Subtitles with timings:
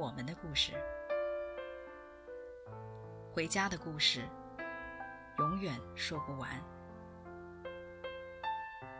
[0.00, 0.72] 我们的故事，
[3.34, 4.22] 回家的故事，
[5.36, 6.48] 永远说不完。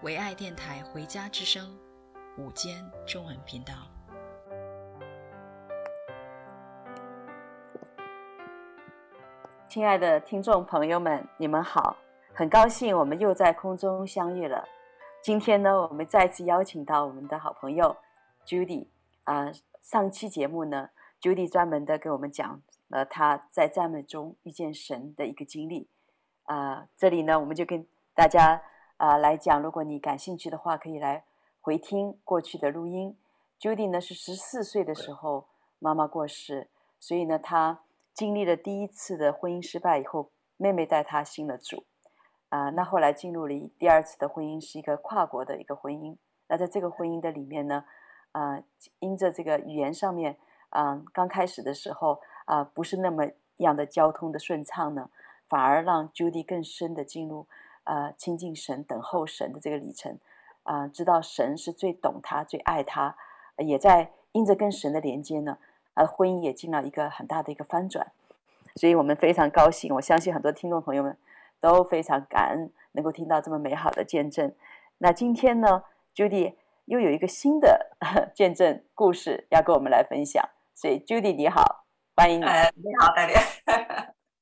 [0.03, 1.75] 唯爱电台《回家之声》
[2.43, 3.73] 午间中文频道。
[9.67, 11.97] 亲爱的听众朋友们，你们好！
[12.35, 14.69] 很高兴我们又在空中相遇了。
[15.23, 17.97] 今天呢，我们再次邀请到我们的好朋友
[18.45, 18.87] Judy
[19.25, 19.51] 啊、
[19.83, 25.89] 上期节目呢，Judy 专门的给我们讲了她在赞美中遇见神的一个经历。
[26.45, 28.63] 啊、呃，这里呢，我们就跟大家
[28.97, 31.25] 啊、呃、来讲，如果你感兴趣的话，可以来
[31.61, 33.17] 回听过去的录音。
[33.61, 35.47] Judy 呢是十四岁的时候
[35.79, 37.81] 妈妈过世，所以呢，她
[38.13, 41.85] 经历了第一次的婚姻失败以后，妹妹带她信了主。
[42.49, 46.17] 啊、呃，那后来进入了第二次的婚姻，是一个跨国的一个婚姻。
[46.49, 47.85] 那在这个婚姻的里面呢，啊、
[48.33, 48.63] 呃，
[48.99, 50.37] 因着这个语言上面，
[50.71, 53.27] 啊、刚开始的时候啊、不是那么
[53.59, 55.11] 样的交通的顺畅呢，
[55.49, 57.47] 反而让 Judy 更深的进入
[57.85, 60.19] 啊、呃、亲近神、等候神的这个里程。
[60.63, 63.17] 啊、知道神是最懂他、最爱他，
[63.59, 65.59] 也在因着跟神的连接呢，
[65.95, 68.13] 啊、婚姻也进了一个很大的一个翻转。
[68.77, 71.17] 所以我们非常高兴，我相信很多听众朋友们。
[71.63, 74.51] 都非常感恩能够听到这么美好的见证。
[74.97, 75.85] 那今天呢
[76.15, 76.55] ，Judy
[76.87, 77.90] 又有一个新的
[78.35, 80.43] 见证故事要跟我们来分享。
[80.75, 81.85] 所以，Judy 你好，
[82.17, 82.45] 欢迎你。
[82.45, 83.41] 呃、你好，大家。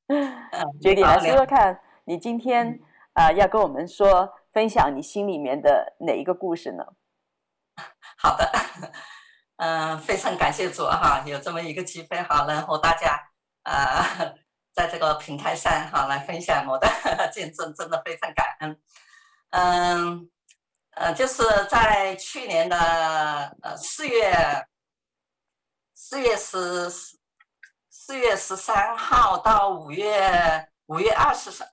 [0.81, 2.81] Judy 来说说看，你今天
[3.13, 6.85] 啊、呃、要跟我们说分享你心里面的哪一个故事呢？
[8.17, 8.51] 好的，
[9.57, 13.31] 嗯、呃，非常感谢主哈，有这么一个机会哈，能和大家
[13.65, 14.07] 啊。
[14.19, 14.35] 呃
[14.79, 16.87] 在这个平台上哈，来分享我的
[17.33, 18.81] 见证，真的非常感恩。
[19.51, 20.31] 嗯，
[20.99, 22.77] 呃，就是在去年的
[23.63, 24.35] 呃四月
[25.95, 26.91] 四月十
[27.89, 31.69] 四月十三号到五月五月二十三，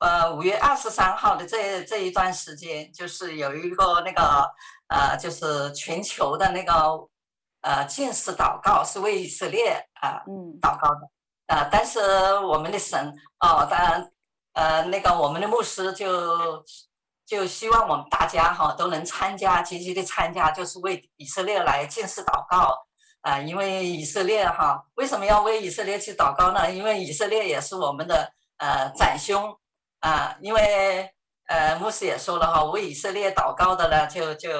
[0.00, 4.52] 呃五月二十三号的这这一段时间，就是有一个那个
[4.88, 6.72] 呃，就是全球的那个
[7.62, 11.08] 呃禁食祷告，是为以色列啊、呃、嗯祷告的。
[11.46, 11.98] 啊、呃，但是
[12.40, 13.08] 我们的神
[13.38, 14.12] 哦，当然，
[14.52, 16.62] 呃，那个我们的牧师就
[17.28, 22.74] 就希望我们大家哈、都能参加，积极的参加，就是为以色列来禁食祷告
[23.20, 26.72] 啊、因为以色列哈、为什么要为以色列去祷告呢？
[26.72, 29.54] 因为以色列也是我们的呃长兄
[30.00, 31.10] 啊、因为
[31.48, 34.50] 呃牧师也说了哈，为以色列祷告的呢，就就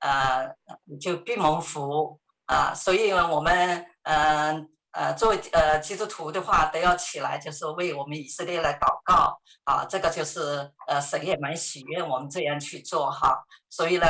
[0.00, 0.54] 呃
[1.00, 4.68] 就必蒙福啊、所以呢我们嗯。
[4.92, 9.84] 呃，作为呃基督徒的话，都要起来，就是为我们以色列来祷告啊。
[9.84, 13.44] 这个就是呃，神也蛮喜悦我们这样去做哈。
[13.68, 14.06] 所以呢，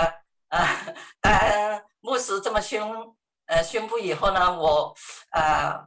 [0.50, 2.80] 呃，当牧师这么宣
[3.46, 4.94] 呃宣布以后呢，我
[5.32, 5.84] 呃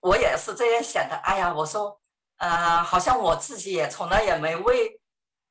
[0.00, 1.14] 我也是这样想的。
[1.22, 1.98] 哎呀，我说
[2.38, 5.00] 呃，好像我自己也从来也没为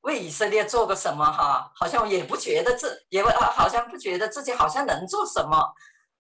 [0.02, 5.74] 为以色列做过什么哈，好像也不觉得自也好像不觉得自己好像能做什么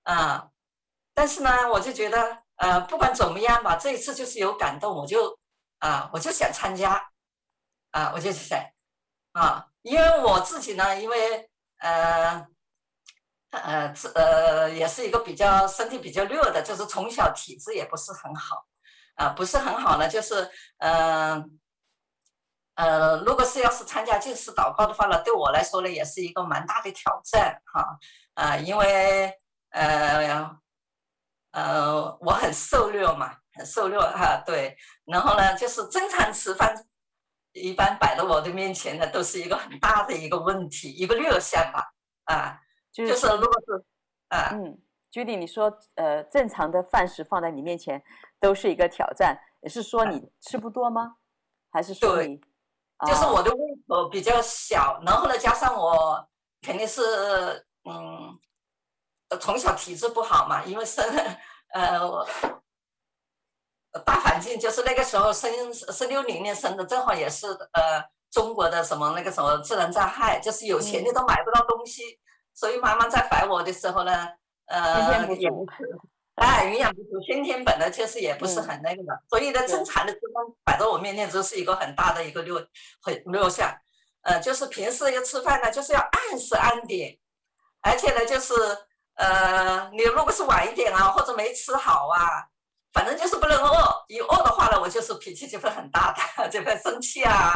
[0.03, 0.47] 啊、
[1.13, 2.42] 但是呢，我就觉得。
[2.57, 5.37] 呃，不管怎么样吧，这一次就是有感动，我就
[5.79, 7.09] 啊，我就想参加，
[7.91, 8.59] 啊，我就想
[9.33, 12.45] 啊，因为我自己呢，因为呃
[13.49, 18.65] 呃呃，也是一个比较身体比较弱的，就是从小体质也不是很好，
[19.15, 21.43] 啊，不是很好呢，就是呃
[22.75, 27.99] 呃，如果是要是参加禁食祷告的话呢，对我来说呢，也是一个蛮大的挑战哈，
[28.35, 29.33] 啊，因为
[29.71, 30.62] 呃。
[31.53, 34.75] 呃，我很瘦弱嘛，很瘦弱哈，对。
[35.05, 36.75] 然后呢，就是正常吃饭，
[37.53, 41.93] 一般摆到我的面前呢，都是一个很大的一个问题，一个弱项吧，
[42.25, 42.59] 啊，
[42.91, 43.85] 就是、就是如果是，
[44.29, 48.03] 啊，嗯，Judy，你说，呃，正常的饭食放在你面前
[48.39, 51.01] 都是一个挑战，也是说你吃不多吗？
[51.03, 51.15] 啊、
[51.71, 52.41] 还是说你，对，
[53.07, 56.27] 就是我的胃口比较小，然后呢，加上我
[56.63, 57.01] 肯定是，
[57.83, 58.39] 嗯。
[59.37, 61.05] 从小体质不好嘛，因为生
[61.73, 62.25] 呃
[64.05, 72.17] 大环境就是那个时候生是六零年生的，正好也是呃中国的什么那个什么自然灾害，就是有钱的都买不到东西，嗯、
[72.55, 74.27] 所以妈妈在怀我的时候呢，
[74.65, 74.81] 呃，
[76.35, 82.55] 哎，营养不足，先天本来就是也不是很那个的，嗯、所以呢，正常的脂肪摆在我面前就是一个很大的一个六
[82.99, 83.71] 很六项，
[84.23, 87.15] 呃，就是平时要吃饭呢，就是要按时按点，
[87.81, 88.55] 而且呢，就是
[89.15, 92.45] 呃，你如果是晚一点啊，或者没吃好啊，
[92.91, 97.53] 反正就是不能饿，一饿的话呢，我就是脾气就会很大的，就 会生气啊。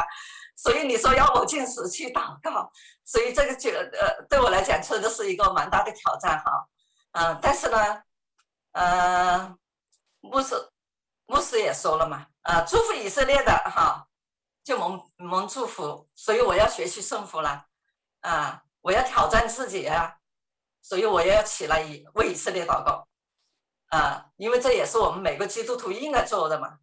[0.56, 2.70] 所以你说要我进食去祷告，
[3.04, 6.66] 所以这个就呃，对我来讲真的是一个蛮大的挑战哈，
[7.12, 8.02] 嗯、但是呢。
[8.72, 9.56] 呃，
[10.20, 10.54] 牧师，
[11.26, 14.06] 牧师也说了嘛，呃，祝福以色列的哈，
[14.62, 17.64] 就蒙蒙祝福，所以我要学习顺服了，
[18.20, 20.17] 啊，我要挑战自己啊，
[20.80, 23.06] 所以我也要起来以为以色列祷告，
[23.88, 26.78] 啊，因为这也是我们每个基督徒应该做的嘛，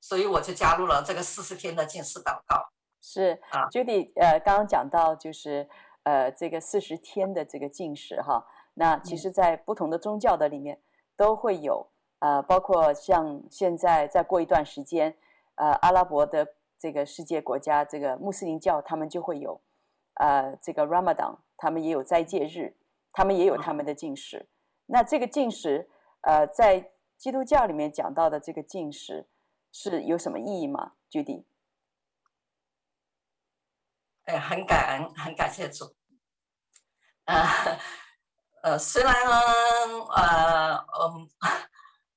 [0.00, 2.68] 所以我就加入了这个四十天的禁食祷告。
[3.00, 5.68] 是啊，Judy，呃，刚刚讲到就是
[6.02, 10.80] 呃这个四十天的这个禁食哈，那其实，在不同的宗教的里面。
[11.18, 11.84] 都会有，
[12.20, 15.16] 呃，包括像现在再过一段时间，
[15.56, 16.46] 呃，阿拉伯的
[16.78, 19.60] 这个世界国家，这个穆斯林教他们就会有，
[20.14, 22.72] 呃，这个 Ramadan，他们也有斋戒日，
[23.12, 24.48] 他们也有他们的禁食。
[24.86, 25.88] 那这个禁食，
[26.22, 29.28] 呃，在基督教里面讲到的这个禁食
[29.72, 31.44] 是有什么意义吗？Judy？
[34.24, 35.94] 哎，很感恩，很感谢主，
[37.24, 37.44] 啊。
[38.60, 41.28] 呃，虽然呃嗯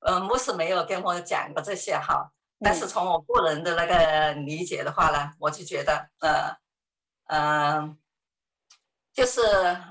[0.00, 6.56] 呃牧师没有跟我讲过这些哈，但是从我个人的那个理解的话呢，我就觉得呃
[7.26, 7.96] 呃，
[9.12, 9.40] 就是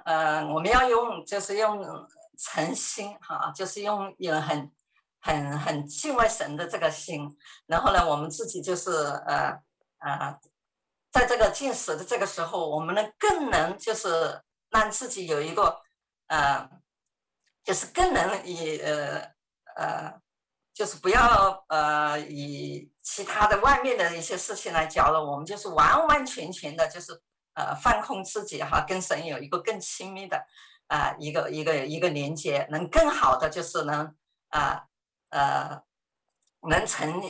[0.06, 1.83] 呃我们要用就是用
[2.38, 4.71] 诚心哈，就是用有很
[5.19, 9.62] 很很敬畏神的这个心，然后呢，我们自己就是呃
[10.00, 10.39] 呃，
[11.12, 15.81] 在这个进食的这个时候，我们呢更能就是让自己有一个。
[16.27, 16.65] 呃，
[17.62, 19.19] 就是更能以呃
[19.75, 20.21] 呃，
[20.73, 27.21] 就是不要呃以其他的外面的一些事情来搅扰我们，就是完完全全的，就是
[27.53, 30.45] 呃放空自己哈，跟神有一个更亲密的
[30.88, 34.15] 啊、一个一个一个连接，能更好的就是能
[34.50, 34.86] 啊
[35.30, 35.81] 呃，
[36.69, 37.21] 能沉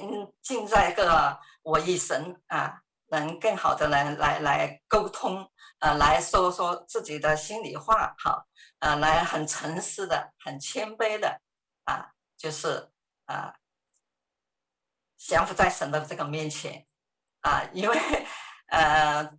[0.41, 8.45] 浸在一个我与神啊，能更好的来来来沟通，呃来说说自己的心里话哈。
[8.79, 11.39] 啊，来很诚实的、很谦卑的，
[11.83, 12.89] 啊，就是
[13.25, 13.53] 啊，
[15.17, 16.87] 降服在神的这个面前，
[17.41, 17.95] 啊，因为
[18.69, 19.37] 呃，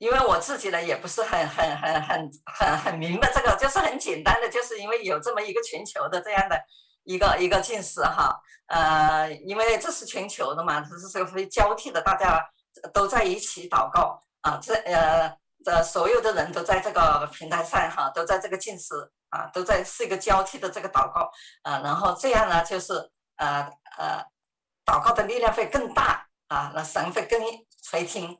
[0.00, 6.60] 因为我自己呢也不是很、很、很、很、很、很明白这个，就是很简单的，就是因为有这么一个全球的这样的
[7.04, 8.36] 一个一个禁食哈，
[8.66, 12.44] 呃，因为这是全球的嘛，这是这个会交替的，大家
[12.92, 15.38] 都在一起祷告啊，这呃。
[15.62, 18.94] 这所有的人都在这个平台上哈，都在这个禁食
[19.28, 21.30] 啊，都在是一个交替的这个祷告
[21.64, 22.94] 啊，然后这样呢，就是
[23.36, 24.24] 呃呃，
[24.86, 27.38] 祷告的力量会更大啊，那神会更
[27.82, 28.38] 垂听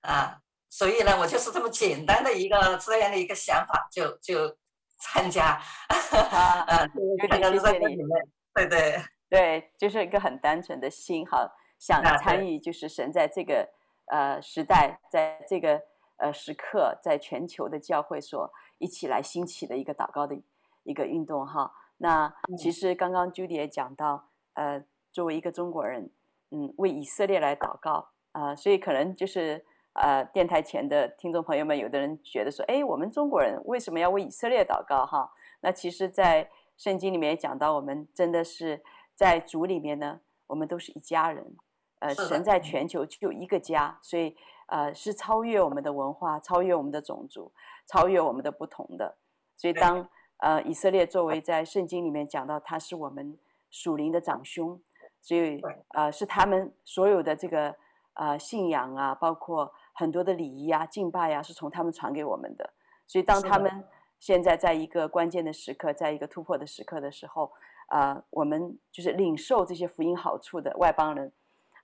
[0.00, 0.38] 啊，
[0.72, 4.56] 所以呢，我就是这么简单的一个这样的一个想法，就就
[4.98, 6.64] 参加，啊，
[7.28, 8.08] 参加在里面，
[8.54, 8.98] 对对
[9.28, 11.46] 对，就是一个很单纯的心哈，
[11.78, 13.68] 想参与，就是神在这个
[14.06, 15.78] 呃时代，在这个。
[16.18, 18.48] 呃，时刻在全球的教会所
[18.78, 20.40] 一起来兴起的一个祷告的
[20.84, 21.68] 一个运动哈。
[21.96, 26.08] 那其实刚刚 Judy 也讲到，呃，作为一个中国人，
[26.50, 35.30] 嗯，为以色列来祷告啊，呃，所以可能就是呃，电台前的听众朋友们，有的人觉得说，哎，我们中国人为什么要为以色列祷告哈？
[35.60, 38.82] 那其实，在圣经里面也讲到，我们真的是
[39.14, 41.56] 在主里面呢，我们都是一家人，
[42.00, 44.36] 呃，神在全球就一个家，所以。
[44.68, 47.52] 呃，是超越我们的文化，超越我们的种族，
[47.86, 49.18] 超越我们的不同的。
[49.54, 50.08] 所以当，当
[50.38, 53.38] 呃以色列作为在圣经里面讲到他是我们
[53.70, 54.80] 属灵的长兄，
[55.20, 57.74] 所以呃是他们所有的这个
[58.14, 62.72] 呃信仰啊，包括很多的礼仪啊、敬拜啊，是从他们传给我们的。
[63.06, 63.84] 所以当他们
[64.18, 67.52] 现在在一个关键的时刻，在一个突破的时刻的时候，
[67.88, 71.32] 呃，我们就是领受这些福音好处的外邦人，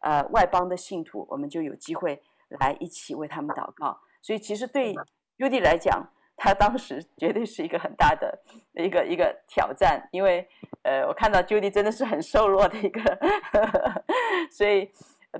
[0.00, 2.22] 呃，外邦的信徒，我们就有机会。
[2.62, 4.94] 来一起为他们祷告，所以其实对
[5.36, 6.02] Judy 来讲，
[6.34, 10.48] 他当时绝对是一个很大的一个一个挑战，因为
[10.82, 13.02] 呃，我看到 Judy 真的是很瘦弱的一个，
[13.52, 14.04] 呵呵，
[14.50, 14.90] 所以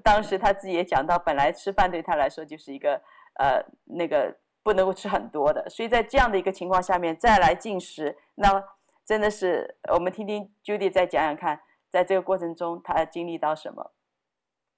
[0.03, 3.01] 当时他自己也讲到，本来吃饭对他来说就是一个
[3.35, 8.63] 呃那个不能够吃很多的，所以在这样的一个情况下面再来进食，那
[9.05, 13.93] 真的是我们听听 Judy 再讲讲看，在这个过程中他经历到什么？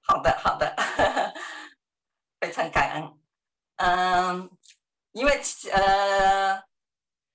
[0.02, 0.74] 好的，好的。
[2.40, 3.18] 非常感恩，
[3.76, 4.50] 嗯，
[5.12, 5.40] 因为
[5.72, 6.64] 呃，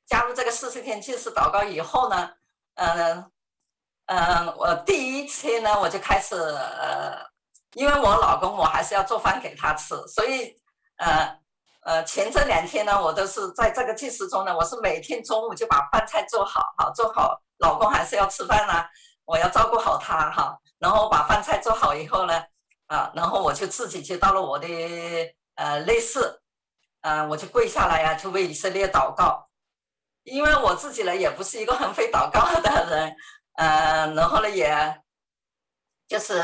[0.03, 2.33] 加入这个四十天禁食祷告以后呢，
[2.73, 3.31] 嗯
[4.07, 7.19] 嗯，我第一天呢，我就开始呃，
[7.75, 10.55] 因为我老公我还是要做饭给他吃，所以
[10.95, 11.37] 呃
[11.81, 18.73] 呃前这两天呢，我都是在这个禁食中呢，我是每天中午就把饭菜做好，好做好，老公还是要吃饭呢，
[19.25, 22.41] 我要照顾好他哈，然后把饭菜做好以后呢，
[22.87, 24.67] 啊，然后我就自己就到了我的
[25.55, 26.41] 呃内室，
[27.01, 29.49] 呃，我就跪下来呀、啊，就为以色列祷告。
[30.23, 33.15] 因为我自己呢，也不是一个很会祷告的人，
[33.57, 35.03] 呃，然后呢，也，
[36.07, 36.41] 就是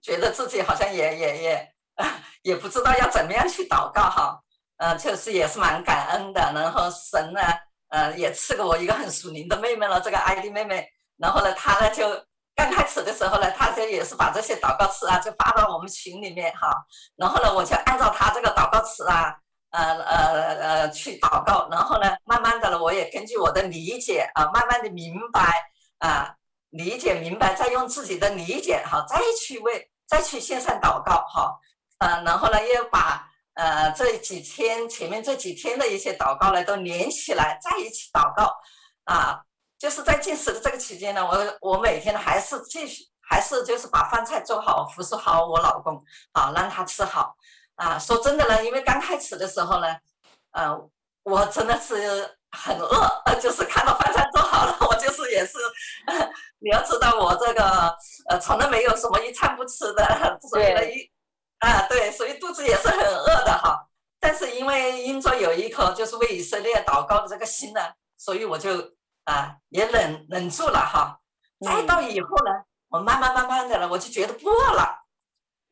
[0.00, 1.72] 觉得自己好像也也也，
[2.42, 4.40] 也不知道要怎么样去祷告哈，
[4.78, 6.40] 呃，确实也是蛮感恩的。
[6.54, 7.40] 然后神呢，
[7.88, 10.88] 呃，也赐给我一个很属灵的妹妹了，这个艾迪妹妹。
[11.16, 12.08] 然后呢，她呢就
[12.54, 16.70] 刚开始的时候呢，她就也是把这些祷告词啊，就发到我们群里面哈。
[17.16, 19.34] 然后呢，我就按照她这个祷告词啊。
[19.70, 25.42] 呃呃呃，去祷告，然后呢，慢慢的呢，我也根据我的理解啊，慢慢的明白
[25.98, 26.34] 啊，
[26.70, 31.58] 理解明白，再用自己的理解哈，再去为再去线上祷告哈，
[31.98, 38.54] 呃，然后呢，又把呃这几天前面这几天的一些祷告呢都连起来，在一起祷告
[39.04, 39.40] 啊，
[39.78, 47.34] 就是在进食的这个期间呢，我我每天还是继续还是就是把饭菜做好，服侍好我老公啊，让他吃好。
[47.76, 49.96] 啊，说真的呢，因为刚开始的时候呢，
[50.50, 50.76] 呃，
[51.22, 55.58] 我真的是很饿， 就是看到饭菜做好了，我就是也是，
[56.60, 57.96] 你要知道我这个
[58.28, 61.10] 呃，从来没有什么一餐不吃的， 所以呢一，
[61.58, 63.86] 啊对，所以肚子也是很饿的哈。
[64.20, 67.80] 但是因为因着有一颗就是为以色列祷告的这个心呢，
[68.16, 68.70] 所以我就
[69.24, 71.20] 啊也忍忍住了哈。
[71.60, 72.50] 再到以后呢，
[72.88, 75.04] 我慢慢慢慢的了，我就觉得不饿了。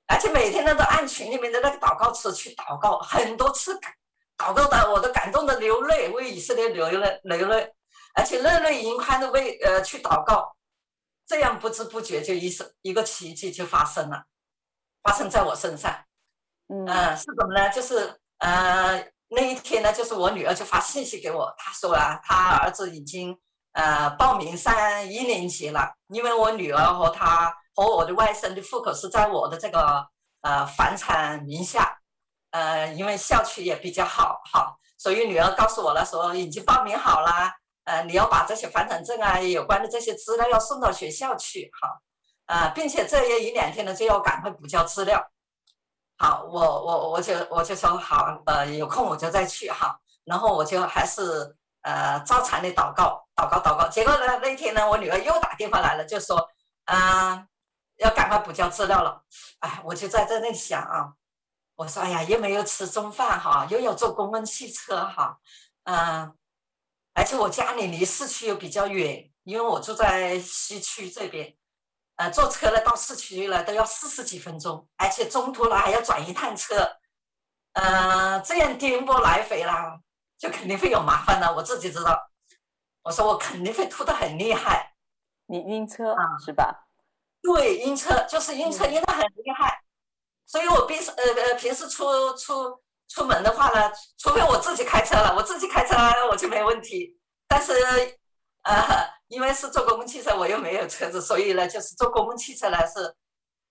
[0.09, 3.77] 而且每天呢都按群里面的那个祷告词去祷告，很多次
[4.37, 7.73] 祷告的我都感动的流泪，为以色列流泪流泪，
[8.15, 10.57] 而且热泪盈眶的为呃去祷告，
[11.27, 14.25] 这样不知不觉就一生一个奇迹就发生了，
[15.03, 15.93] 发生在我身上。
[16.69, 17.71] 嗯、呃，是什么呢？
[17.71, 23.39] 就是呃那一天呢，就是我女儿就发信息给我，她说啊，她儿子已经
[23.73, 24.75] 呃报名上
[25.09, 27.55] 一年级了，因为我女儿和她。
[27.79, 30.09] 和我的外甥的户口是在我的这个
[30.41, 31.96] 呃房产名下，
[32.57, 37.53] 呃，因为校区也比较好哈，所以女儿告诉我了，说已经报名好了，
[37.85, 42.01] 呃，你要把这些房产证啊，有关的这些资料要送到学校去哈，
[42.47, 45.23] 呃，并且这也一两天呢就要赶快补交资料，
[46.17, 56.39] 好，我我我就我就说好，呃，有空我就再去哈，然后我就还是呃照常的祷告祷告祷告，结果呢那天呢我女儿又打电话来了，就说
[56.87, 57.35] 啊。
[57.35, 57.47] 呃
[57.99, 59.23] 要赶快补交资料了，
[59.61, 61.15] 哎，我就在这里想啊，
[61.77, 65.39] 我说哎呀，又没有吃中饭哈，又要坐公共汽车哈，
[65.85, 66.35] 嗯，
[67.15, 71.55] 而且我家里离市区又比较远，因为我住在西区这边，
[72.17, 76.99] 呃，坐车呢到市区了都要四十几分钟，而且中途呢还要转一趟车，
[77.75, 80.01] 嗯，这样颠簸来回啦，
[80.39, 82.31] 就肯定会有麻烦的，我自己知道。
[83.03, 84.95] 我说我肯定会吐得很厉害，
[85.47, 86.89] 你晕车啊，是吧？
[87.43, 89.83] 对，晕车就是晕车，晕得很厉害，
[90.47, 95.97] 所以我平时呃呃平时出出出门的话呢，除非我自己开车了，我自己开车
[96.31, 97.19] 我就没问题。
[97.49, 97.73] 但是
[98.63, 103.15] 呃，因为是坐公共汽车，我又没有车子，所以呢，就是坐公共汽车呢是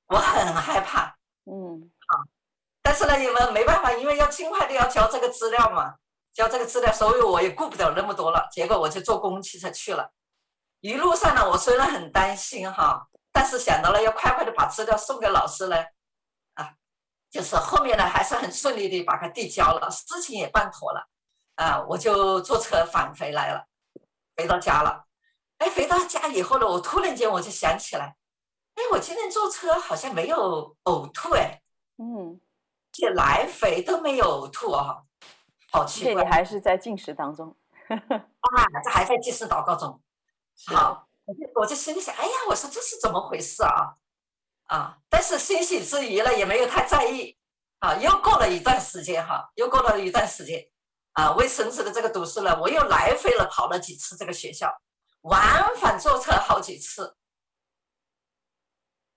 [0.07, 1.15] 我很害怕。
[1.45, 2.19] 嗯，好，
[2.81, 5.95] 但是呢，你们没办法，因为要尽快的要交这个资料嘛，
[6.33, 8.47] 交这个资料，所以我也顾不了那么多了。
[8.51, 10.11] 结果我就坐公共汽车去了。
[10.81, 13.07] 一路上呢，我虽然很担心哈。
[13.37, 15.83] 但是想到了要快快的把资料送给老师呢，啊，
[17.35, 21.05] 就是后面呢还是很顺利的把它递交了，事情也办妥了，
[21.55, 23.65] 啊，我就坐车返回来了，
[24.37, 25.03] 回到家了。
[25.57, 28.15] 哎，回到家以后呢，我突然间我就想起来，
[28.75, 31.61] 哎，我今天坐车好像没有呕吐哎，
[31.97, 32.39] 嗯，
[32.89, 35.03] 这来回都没有呕吐啊，
[35.73, 36.23] 好奇怪。
[36.23, 37.53] 你还是在进食当中，
[37.89, 40.01] 啊，这还在进食祷告中，
[40.67, 41.05] 好。
[41.25, 43.97] 我就我就心里想，哎呀，我说这是怎么回事啊？
[44.65, 47.37] 啊，但是欣喜之余呢，也没有太在意。
[47.79, 50.65] 啊，又过了一段时间哈，又过了一段时间，
[51.11, 54.73] 啊，为孙子的这个读书呢，我又来回了跑了几次这个学校，
[55.21, 55.39] 往
[55.75, 57.15] 返坐车好几次，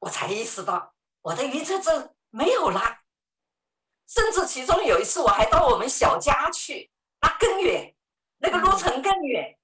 [0.00, 2.82] 我才意识到我的晕车症没有了。
[4.06, 6.90] 甚至其中有一次，我还到我们小家去，
[7.20, 7.94] 那更远，
[8.38, 9.56] 那个路程更远。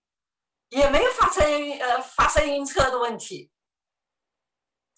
[0.69, 3.51] 也没有发生呃发生晕车的问题，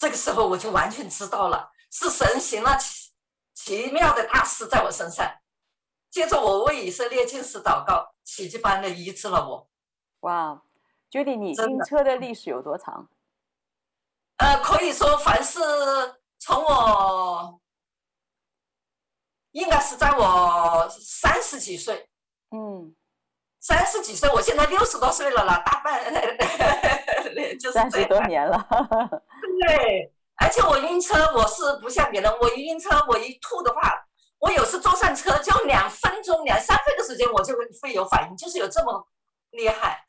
[0.06, 3.10] 这个时候我就完全知道了，是神行了奇
[3.54, 5.28] 奇妙的大事在我身上，
[6.08, 9.68] 接着我为以色列进士祷告，奇迹般的医治了我。
[10.20, 10.62] 哇
[11.10, 13.08] ，Judy，你晕车的历史有多长？
[14.36, 15.58] 呃，可以说，凡是
[16.38, 17.60] 从我
[19.50, 22.08] 应该是在我三十几岁，
[22.52, 22.94] 嗯，
[23.58, 26.00] 三十几岁，我现在六十多岁了啦，大半
[27.58, 28.56] 就是三十多年了。
[29.60, 33.92] 对，而且我晕车，我是不像别人，我一晕车，我一吐的话，
[34.38, 39.06] 我有时坐上车就两分钟、两三分的时间，我就会会有反应，就是有这么
[39.50, 40.02] 厉害。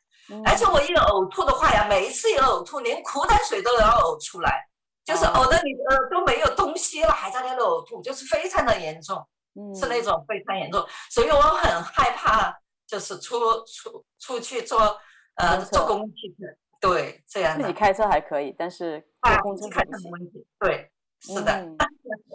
[0.44, 4.68] 而且我一呕吐的话呀，每一次一呕吐，连苦胆水都要呕出来，
[5.02, 9.26] 就是呕的你呃都没有东西了，还在那里呕吐，就是非常的严重，
[9.74, 12.54] 是那种非常严重，所以我很害怕，
[12.86, 15.00] 就是出出出去坐
[15.36, 16.44] 呃坐公共汽车，
[16.80, 17.56] 对，这样。
[17.58, 20.46] 自己开车还可以，但是坐公车没问题。
[20.60, 21.76] 对，是的，嗯、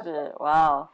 [0.03, 0.89] 是哇哦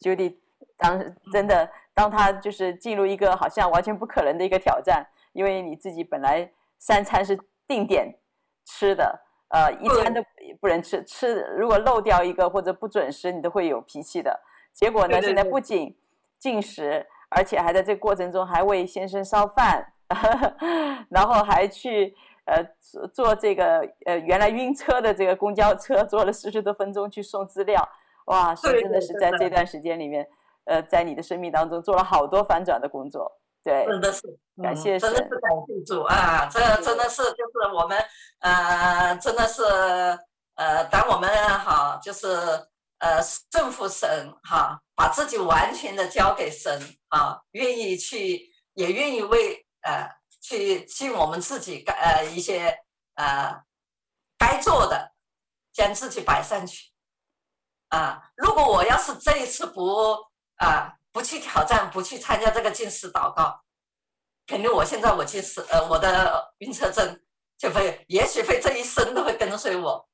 [0.00, 0.36] ，Judy，
[0.76, 1.02] 当
[1.32, 5.06] 真的当他就是进入一个好像完全不可能的一个挑战。
[5.32, 8.18] 因为你自己本来三餐是定点
[8.64, 10.22] 吃的，呃，一餐都
[10.58, 14.40] 不能吃，吃如果漏掉一个或者不准时，你都会有脾气的。
[14.72, 15.94] 结果呢，现在不仅
[16.38, 19.92] 进食，而且还在这个过程中还为先生烧饭，
[21.10, 22.14] 然后还去
[22.46, 27.86] 呃坐坐这个呃原来晕车的这个公交车，坐了四十多分钟去送资料。
[28.26, 30.26] 哇，是真的是在这段时间里面，
[30.64, 33.30] 呃，在你的生命当中做了好多反转的工作。
[33.62, 34.22] 对，真的是
[34.62, 36.46] 感谢，真的是感谢主啊！
[36.46, 37.98] 这真的是就是我们
[38.38, 39.62] 呃，真的是
[40.54, 42.28] 呃，当我们哈，就是
[42.98, 44.08] 呃，顺服神
[44.44, 50.08] 哈，把自己完全的交给神啊，愿意去，也愿意为呃
[50.46, 53.64] 去尽我们自己该呃一些呃
[54.38, 55.14] 该做的，
[55.72, 56.92] 将自己摆上去
[57.88, 58.30] 啊。
[58.36, 60.16] 如果我要是这一次不
[60.56, 60.92] 啊。
[61.16, 63.64] 不去挑战，不去参加这个近视祷告，
[64.46, 67.24] 肯定我现在我近视，呃，我的晕车症
[67.56, 70.06] 就会，也许会这一生都会跟随我。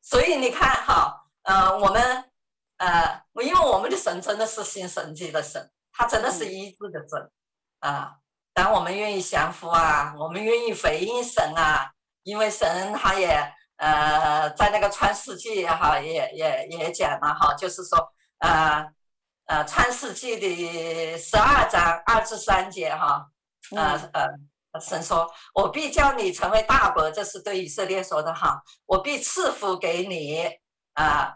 [0.00, 2.32] 所以你看哈，呃，我们，
[2.78, 7.30] 呃，因为我们的神真的是新神迹的神，他真的是医治的神
[7.80, 8.16] 啊。
[8.58, 11.88] 当我们愿意降服啊，我们愿意回应神啊，
[12.24, 18.84] 因为神他也，呃，在那个创世纪也好，也也也讲了哈，就是说，呃。
[19.50, 23.26] 呃，《创世纪》的十二章二至三节，哈，
[23.74, 28.62] 呃呃，神说：“我必叫你成为大国。”这是对以色列说的哈。
[28.84, 30.44] 我必赐福给你，
[30.92, 31.34] 啊、呃，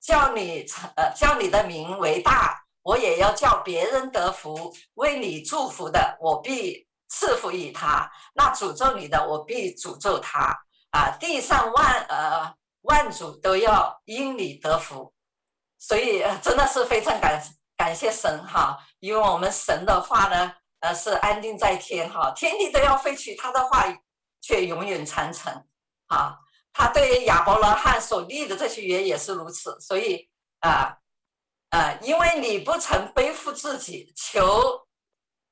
[0.00, 2.62] 叫你成，呃，叫你的名为大。
[2.82, 4.72] 我也要叫别人得福。
[4.94, 10.56] 为你祝福的，我必赐福于他；那诅咒你的，我必诅咒他。
[10.90, 15.12] 啊、地上万呃万主都要因你得福。
[15.78, 17.42] 所以真的是非常感
[17.76, 23.86] 感谢神哈，因为我们神的话呢，呃是安定在天哈，天地都要废去，他的话
[24.42, 25.54] 却永远长存
[26.08, 26.38] 啊。
[26.72, 30.28] 他对亚伯拉罕所立的这些约也是如此，所以
[30.60, 30.96] 啊
[31.70, 34.86] 啊，因为你不曾背负自己，求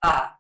[0.01, 0.39] 啊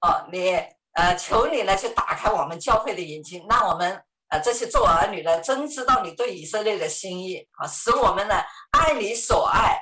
[0.00, 0.54] 哦你
[0.92, 4.04] 呃求你呢去打开我们教会的眼睛，让我们。
[4.28, 8.34] 呃，这些做儿女的真知道你对以色列的心意啊，使我们呢
[8.70, 9.78] 爱你所爱，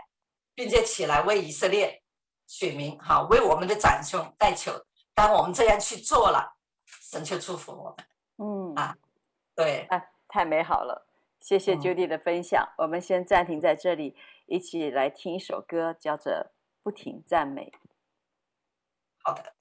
[0.57, 2.03] 并且起来为以色列
[2.49, 4.73] 取名哈，为我们的长兄代求。
[5.15, 6.53] 当我们这样去做了，
[7.13, 8.07] 神就祝福我们。
[8.39, 8.97] 嗯啊，
[9.55, 11.07] 对，啊，太美好了，
[11.41, 12.63] 谢谢 Judy 的分享。
[12.63, 14.15] 嗯、我们先暂停在这里，
[14.47, 16.33] 一起来听一首歌，叫做
[16.83, 17.73] 《不停赞美》。
[19.23, 19.60] 好的。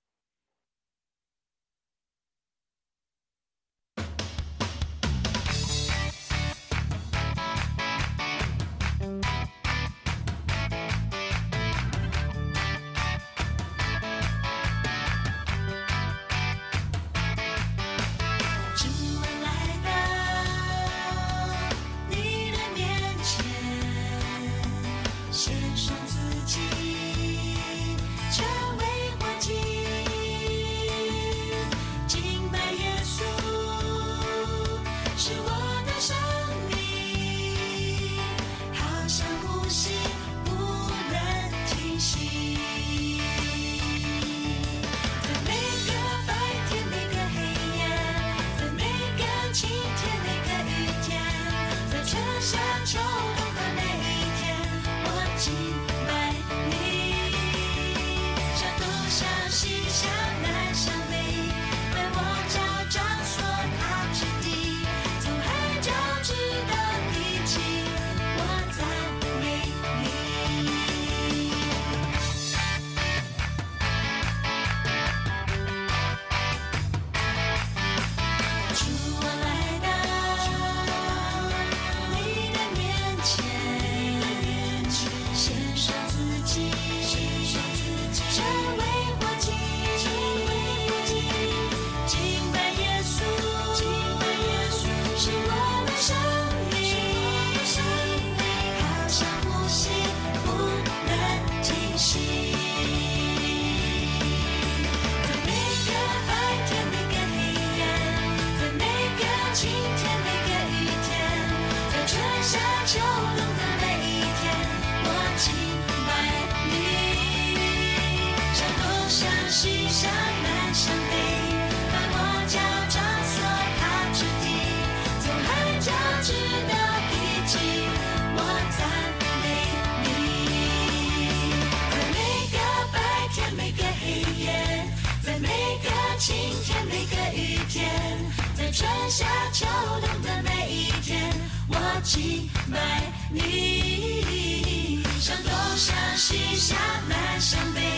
[146.60, 146.76] 下，
[147.08, 147.89] 南向北，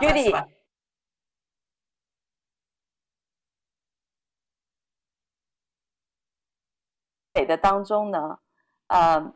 [0.00, 0.48] 第八章是吧？
[7.34, 8.38] 给的当中呢，
[8.86, 9.32] 呃，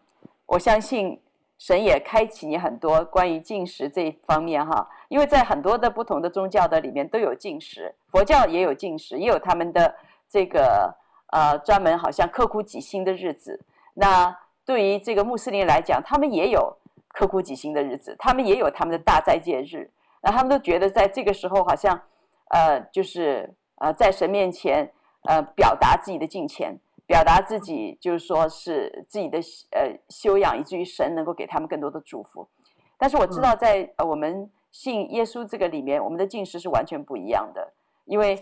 [0.46, 1.22] 我相信
[1.58, 9.94] 神也开启你很多关于进食这一方面哈，因为在很多的不同的宗教的里面都有进食，佛教也有进食，也有他们的
[10.28, 10.94] 这个
[11.32, 13.64] 呃专门好像刻苦己心的日子。
[13.94, 16.76] 那对于这个穆斯林来讲，他们也有
[17.08, 19.90] 刻苦己心的日子，他们也有他们的大斋戒日。
[20.24, 22.00] 那他们都觉得在这个时候好像，
[22.48, 24.90] 呃，就是呃，在神面前，
[25.28, 29.38] 呃，表达自己的敬虔，表达自己就是说是自己的
[29.72, 32.48] 呃修养，以至于神能够给他们更多的祝福。
[32.96, 37.74] 但是我知道在呃我们信耶稣这个里面，我们的进食是完全不一样的，
[38.06, 38.40] 因为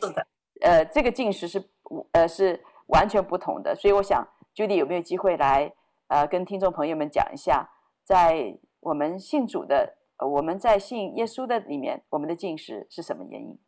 [0.61, 1.69] 呃这个进食是
[2.13, 3.75] 呃是完全不同的。
[3.75, 5.73] 所以我想，Judy 有没有机会来
[6.07, 7.69] 呃跟听众朋友们讲一下，
[8.05, 9.97] 在我们信主的。
[10.25, 13.59] 我们在信耶稣的里面，我们的禁食是什么原因？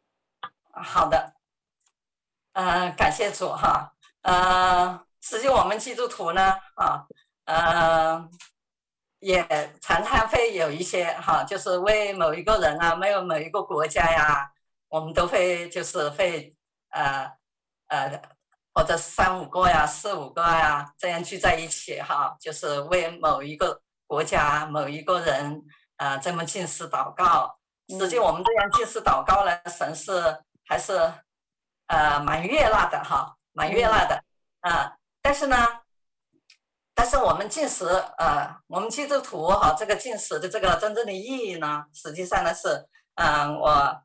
[0.70, 1.34] 好的，
[2.52, 7.06] 呃，感谢主哈，呃，实际我们基督徒呢，啊，
[7.44, 8.28] 呃，
[9.20, 9.46] 也
[9.80, 14.52] 常常会有一些哈，就是为某一个人啊，没有某一个国家呀，
[14.88, 16.56] 我们都会就是会
[16.90, 17.30] 呃
[17.86, 18.22] 呃，
[18.72, 25.64] 或者三五个呀、四五个呀，这样聚在一起哈，就是为某一个国家、某一个人。
[25.96, 27.56] 啊，这么进食祷告，
[27.88, 30.92] 实际我们这样进食祷告呢，神是还是
[31.86, 34.20] 呃蛮悦纳的哈，蛮悦纳的
[34.60, 34.96] 啊。
[35.22, 35.56] 但是呢，
[36.94, 37.86] 但是我们进食
[38.18, 44.02] 呃，我们基督徒哈，这个进食的这个真正的意义呢，实际上呢是，嗯，我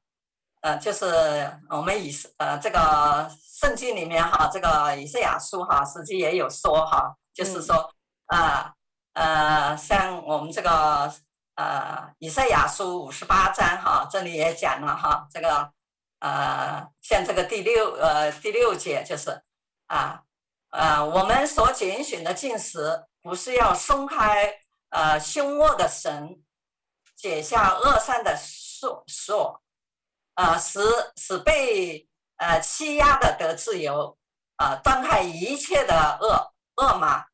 [0.62, 3.28] 呃就是我们以呃这个
[3.60, 7.91] 圣经里面哈，这个以赛亚书哈，实际也有说哈，就是说
[8.28, 8.73] 啊
[9.13, 11.12] 呃像我们这个。
[11.60, 15.74] 呃，以赛亚书五十八章哈，这里也讲了哈，这个
[16.19, 19.43] 呃，像这个第六呃第六节就是
[19.88, 20.24] 啊
[20.69, 24.58] 呃，我们所拣选的进食，不是要松开
[24.91, 26.41] 呃凶恶的绳，
[27.17, 29.62] 解下恶善的锁锁，
[30.36, 30.80] 呃，使
[31.17, 34.17] 使被呃欺压的得自由，
[34.56, 37.26] 呃，断开一切的恶恶吗？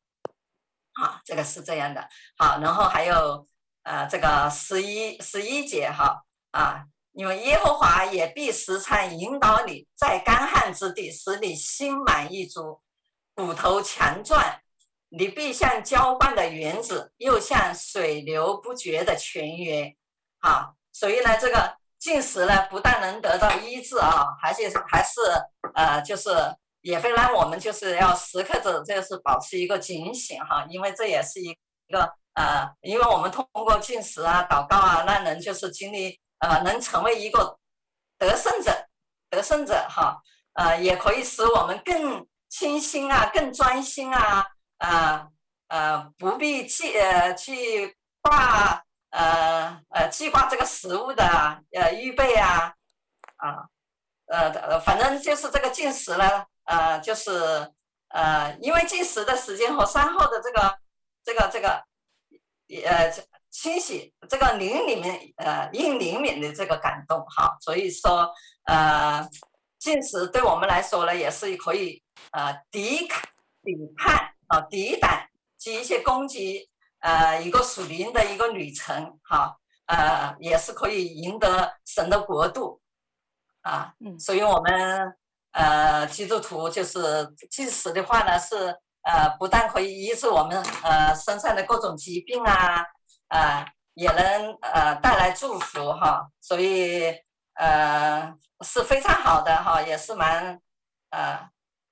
[1.00, 3.46] 啊，这个是这样的，好，然后还有。
[3.86, 12.80] 啊，这个十一十一节哈啊，因为耶和华也必时常引导你，在干旱之地，使你心满意足，
[13.36, 14.42] 骨头强壮。
[15.08, 19.94] 你必像浇灌的园子，又像水流不绝的泉源。
[20.40, 25.20] 哈，所以呢，这个进食呢，不但能得到医治啊，还是还是
[25.74, 26.30] 呃，就是
[26.80, 32.12] 也会让我们就是要时刻的，就是保持一个警醒哈，因为这也是一一个。
[32.36, 37.58] 呃，因为我们通过进食啊、祷告啊，让人就是经历呃，能成为一个
[38.18, 38.70] 得胜者、
[39.30, 40.20] 得胜者哈。
[40.52, 44.46] 呃，也可以使我们更清心啊、更专心啊，
[44.78, 45.26] 呃
[45.68, 51.24] 呃，不必记呃去挂呃呃记挂这个食物的
[51.72, 52.74] 呃预备啊
[53.36, 53.64] 啊
[54.26, 57.72] 呃呃反正就是这个进食呢，呃就是
[58.08, 60.78] 呃因为进食的时间和饭后的这个
[61.24, 61.82] 这个这个。
[62.84, 63.12] 呃，
[63.50, 68.28] 清洗这个灵里面，呃，应灵敏的这个感动哈，所以说，
[68.64, 69.28] 呃，
[69.78, 72.02] 进食对我们来说呢，也是可以
[72.32, 73.22] 呃抵抗、
[73.62, 74.14] 抵抗
[74.48, 75.10] 啊、抵挡
[75.56, 82.80] 及一些攻击，呃，一个属灵的一个旅程哈，呃，也是可以赢得神的国度
[83.62, 83.94] 啊。
[84.00, 85.16] 嗯，所以我们
[85.52, 86.98] 呃基督徒就是
[87.50, 88.76] 进食的话呢，是
[89.06, 92.84] 呃不但可以医治我们呃身上的各种疾病啊，
[93.28, 96.28] 啊、呃，也能呃带来祝福哈。
[96.40, 97.14] 所以
[97.54, 98.36] 呃。
[98.64, 100.58] 是非常好的哈，也是蛮，
[101.10, 101.46] 呃，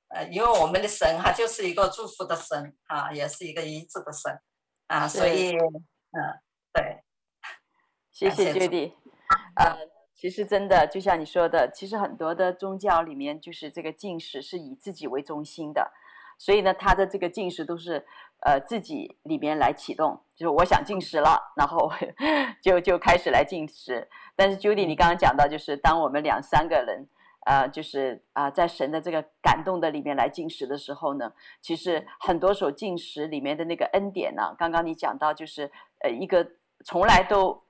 [0.09, 4.41] 呃，因为我们的神哈就是一个祝福的神啊，也是一个医治的神
[4.87, 6.41] 啊，所以，嗯，
[6.73, 7.05] 对，
[8.11, 8.95] 谢谢 Judy，
[9.57, 9.77] 呃，
[10.15, 15.93] 其实真的就像你说的，其实很多的宗教里面就是这个进食是以自己为中心的，
[16.39, 18.05] 所以呢，他的这个进食都是
[18.41, 21.91] 呃自己里面来启动，就是我想进食了，然后
[22.63, 24.09] 就就开始来进食。
[24.37, 27.07] 但是 Judy，你刚刚讲到，就是当我们两三个人，
[27.47, 35.71] 呃，就是啊、呃，在神的这个感动的里面来进食的时候呢，其实很多时候进食里面的那个恩典呢，刚刚你讲到，就是
[36.01, 36.47] 呃，一个
[36.85, 37.63] 从来都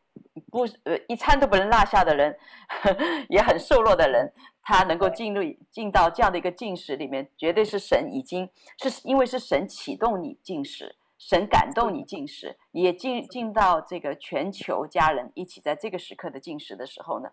[0.50, 2.37] 不呃一餐都不能落下的人，
[3.29, 8.48] 也很瘦弱的人，他能够进入进到这样的一个进食里面，绝对是神已经
[8.79, 10.96] 是因为是神启动你进食。
[11.16, 17.31] 神感动你进食，也进进到这个全球家人一起在这个时刻的进食的时候呢，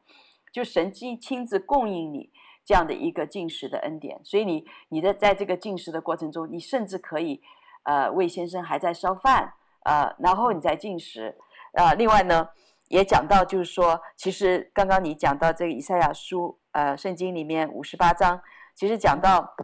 [0.50, 2.32] 就神亲亲自供应你
[2.63, 4.17] 这样的一个进食的恩典。
[4.24, 7.41] 所以你你的在这个进食的过程中，你甚至可以
[7.84, 9.52] 呃魏先生还在烧饭
[9.84, 11.36] 呃，然后你再进食
[11.74, 12.48] 呃，另外呢
[12.91, 18.41] 也讲到就是说，其实刚刚你讲到这个以赛亚书呃圣经里面五十八章，
[18.75, 19.56] 其实讲到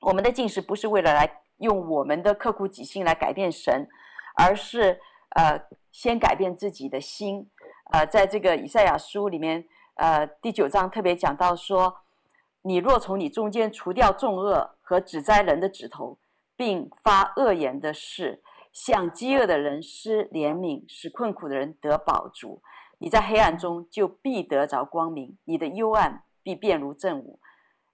[0.00, 1.40] 我们的禁食不是为了来。
[1.58, 3.88] 用我们的刻苦己心来改变神，
[4.34, 5.00] 而是
[5.36, 5.58] 呃
[5.92, 7.48] 先改变自己的心。
[7.92, 9.64] 呃，在这个以赛亚书里面，
[9.94, 12.02] 呃第九章特别讲到说：
[12.62, 16.18] 你若从你中间除掉重恶和指摘人的指头，
[16.56, 18.42] 并发恶言的事，
[18.74, 22.60] 向饥饿的人施怜悯，使困苦的人得饱足，
[22.98, 27.38] 你在黑暗中就必得着光明，你的幽暗必变如正午。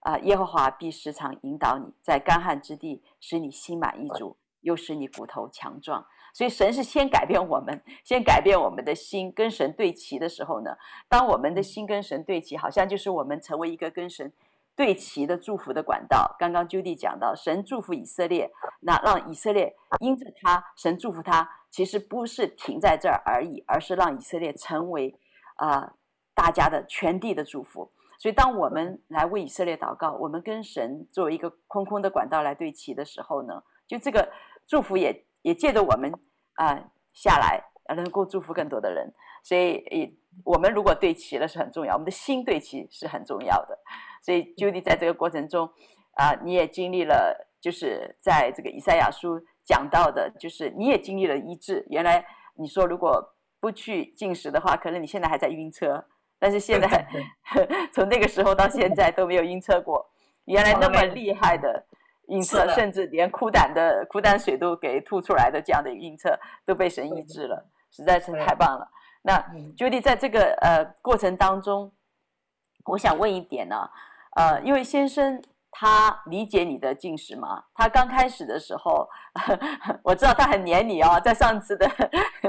[0.00, 6.06] 啊，耶和华必时常引导你，在干旱之地使你心满意足，又使你骨头强壮。
[6.32, 10.70] 所以神是先改变我们，先改变我们的心，跟神对齐的时候呢，
[11.06, 14.32] 当我们的心跟神对齐，好像就是我们成为一个跟神
[14.76, 16.34] 对齐的祝福的管道。
[16.38, 25.18] 刚刚 Judy 讲到，神祝福以色列，那让以色列因着他，神祝福他，其实不是停在这儿而已，而是让以色列成为
[25.56, 25.92] 啊、
[26.34, 27.92] 大家的全地的祝福。
[28.18, 34.30] 所以，当我们来为以色列祷告，我们跟神作为一个空空的管道来对齐的时候呢，就这个
[34.66, 36.12] 祝福也也借着我们
[36.54, 37.62] 啊、下来，
[37.94, 39.12] 能够祝福更多的人。
[39.42, 40.12] 所以，也
[40.44, 43.78] 我们如果对齐了是很重要，我们的心对齐是很重要的。
[44.22, 45.66] 所以，Judy 在这个过程中
[46.12, 51.84] 啊、呃，你也经历了，就是在这个以赛亚书讲到的，就是你也经历了医治。
[51.88, 52.24] 原来
[52.54, 56.04] 你说如果不去进食的话，可能你现在还在晕车。
[56.38, 57.06] 但是现在，
[57.92, 60.10] 从那个时候到现在都没有晕车过。
[60.46, 61.84] 原来那么厉害的
[62.28, 66.30] 晕车，甚至连苦胆的苦胆水都给吐出来的这样的晕车，
[66.64, 68.88] 都被神医治了，实在是太棒了。
[69.22, 69.38] 那
[69.76, 71.92] Judy 在这个呃过程当中，
[72.84, 73.88] 我想问一点呢，
[74.36, 75.42] 呃，因为先生。
[75.72, 77.62] 他理解你的进食吗？
[77.74, 79.08] 他刚开始的时候，
[80.02, 81.18] 我知道他很黏你哦。
[81.24, 81.88] 在上次的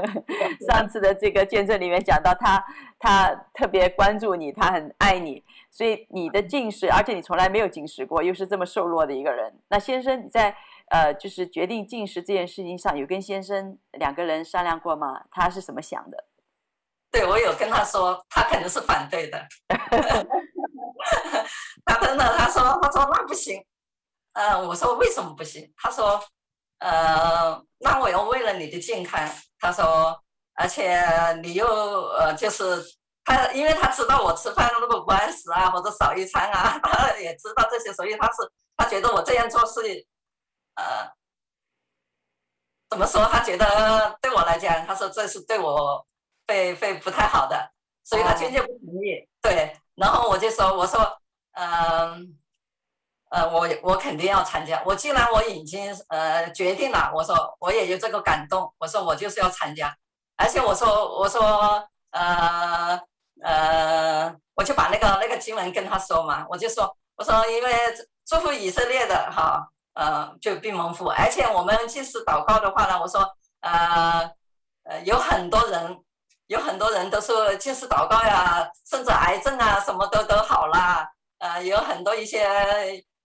[0.68, 2.58] 上次的这个见证里面讲到他，
[2.98, 5.40] 他他特别关注你，他很爱你。
[5.70, 9.54] 所以你的进食，而且你从来没有进食过，又是这么瘦弱的一个人。
[9.68, 10.56] 那先生，你在
[10.90, 15.22] 呃，就是决定进食这件事情上，有跟先生两个人商量过吗？
[15.30, 16.24] 他是怎么想的？
[17.12, 19.46] 对，我有跟他说，他肯定是反对的。
[21.84, 23.62] 他真的，他说，他说那不行。
[24.32, 25.70] 呃，我说为什么不行？
[25.76, 26.24] 他说，
[26.78, 29.20] 呃，那我要为了你的健康。
[29.58, 30.18] 他说，
[30.54, 30.98] 而且
[31.42, 32.82] 你又呃，就是
[33.24, 40.06] 他，因为他知道我吃饭如果不按时啊，或者少一餐啊， 他也知道这些，所以他是他觉得我这样做是
[40.76, 41.12] 呃，
[42.88, 43.26] 怎么说？
[43.26, 46.06] 他觉得对我来讲，他说这是对我
[46.46, 47.70] 会会不太好的，
[48.04, 49.28] 所以他坚决不同意。
[49.40, 49.76] 对。
[49.94, 51.00] 然后我就说，我说，
[51.52, 52.34] 嗯、
[53.28, 54.82] 呃，呃，我我肯定要参加。
[54.86, 59.94] 我既然我已经呃决定了，我说我也有这个感动，我说我就是要参加。
[60.36, 62.98] 而且我说我说呃
[63.42, 67.70] 呃，我就把那个那个经文跟他说嘛，我就说我说因为
[68.26, 71.08] 祝福以色列的哈，呃，就必蒙福。
[71.08, 73.20] 而且我们即使祷告的话呢，我说
[73.60, 74.30] 呃
[74.84, 76.02] 呃有很多人。
[76.52, 81.08] 有很多人都说，近视祷告呀，甚至癌症啊，什么都都好啦。
[81.38, 82.46] 呃有很多一些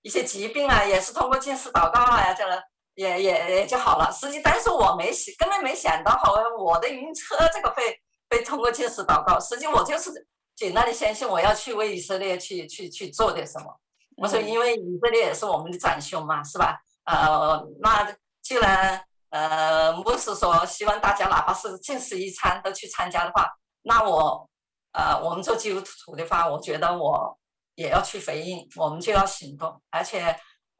[0.01, 2.63] 一些疾病啊，也是通过近视祷告啊，这个
[2.95, 4.09] 也也也就好了。
[4.13, 9.37] 实际，但是我没想，根本没想到，好像我的晕车这个会被通过近视祷告。
[9.41, 10.09] 实际我就是
[10.55, 13.65] 简单的相信我要去为以色列去去去做点什么。
[14.15, 16.79] 我说，因为以色列也是我们的长兄嘛，是吧？
[17.03, 18.09] 呃，那
[18.41, 23.49] 既然呃牧师说希望大家哪怕是进食一餐都去参加的话，
[23.81, 24.49] 那我
[24.91, 27.37] 呃我们做基督徒的话，我觉得我
[27.75, 30.19] 也要去回应，我们就要行动，而且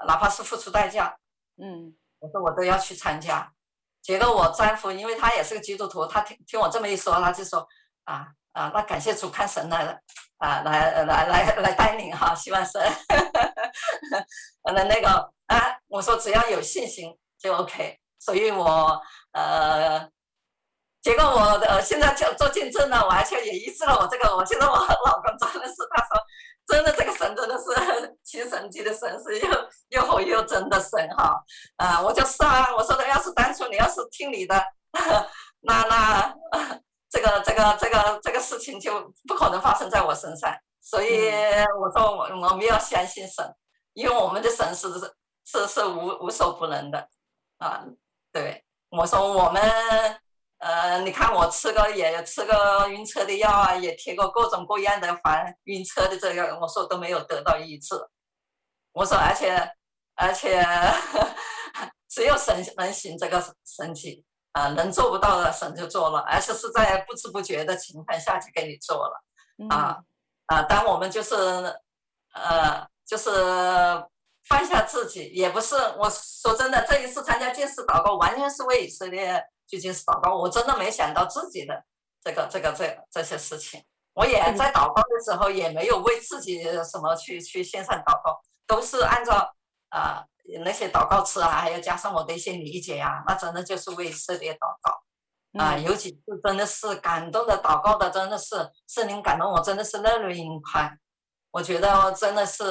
[0.08, 1.18] 哪怕是付出代价，
[1.62, 3.52] 嗯，我说我都要去参加。
[4.02, 7.68] 结果我丈夫因为他也是个基督徒，他听听我这么一说，他就说
[8.06, 8.28] 啊。
[8.54, 9.92] 啊，那感谢主，看神来了，
[10.38, 12.82] 啊，来来来来带领哈，希望神，
[14.64, 15.08] 完了那个
[15.46, 19.02] 啊，我说只要有信心就 OK，所以我
[19.34, 20.10] 呃，
[21.02, 26.24] 结果我呃现在就做见证了，我而且也医治了我这个，我觉得我老公真的是，他说
[26.68, 29.48] 真的这个神真的是奇神级的神，是又
[29.90, 31.36] 又活又真的神哈，
[31.78, 34.64] 啊，我就是啊，我说的要是当初你要是听你的，
[35.62, 36.36] 那那。
[37.10, 38.92] 这个这个这个这个事情就
[39.26, 41.30] 不可能发生在我身上，所以
[41.80, 43.50] 我说我我们要相信神，
[43.94, 44.90] 因为我们的神是
[45.46, 47.08] 是是无无所不能的，
[47.60, 47.82] 啊，
[48.40, 49.62] 对，我说我们
[50.60, 57.96] 呃，你看我吃个也吃个晕车的药啊，也贴过各种各样的防晕车的这个，我说都没有得到医治，
[58.94, 59.72] 我说而且
[60.16, 60.64] 而且
[62.10, 64.24] 只有神能行这个神奇。
[64.54, 69.24] 啊，能做不到的神就做了，而且是在不知不觉的情况下就给你做了，
[69.70, 70.02] 啊
[70.48, 70.64] 啊！
[70.64, 71.36] 当我们就是
[72.34, 73.30] 呃，就是
[74.48, 80.36] 放下自己，也不是我说真的，这一次参加禁食祷告，完全是为以色列去禁食祷告。
[80.36, 81.84] 我真的没想到自己的
[82.24, 83.84] 这个这个这这些事情，
[84.14, 89.54] 我也在祷告的时候也没有为自己什么去去献上祷告，都是按照
[89.90, 90.26] 啊。
[90.64, 98.56] 那些祷告词啊，还有加上我的一些理解呀、啊，那真的就是为以色列祷告啊，尤其是真的是感动的祷告的，真的是
[98.88, 100.90] 圣灵感动我，真的是泪流盈眶。
[101.52, 102.64] 我觉得真的是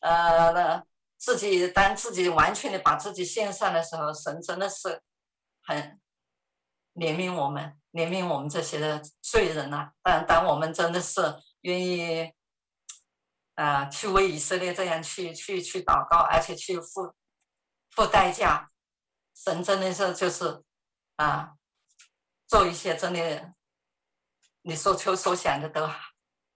[0.00, 0.82] 呃，
[1.20, 5.02] 自己当自己完全的把自己献上的时候，神真的是
[5.62, 6.00] 很
[6.94, 9.92] 怜悯我们，怜悯我们这些的罪人呐。
[10.02, 12.32] 但当我们真的是愿意
[13.54, 17.14] 啊、去为以色列这样去去去祷告，而且去付。
[17.92, 18.70] 付代价，
[19.34, 20.62] 神真的是就是
[21.16, 21.56] 啊，
[22.46, 23.52] 做一些真的，
[24.62, 25.90] 你所求所想的都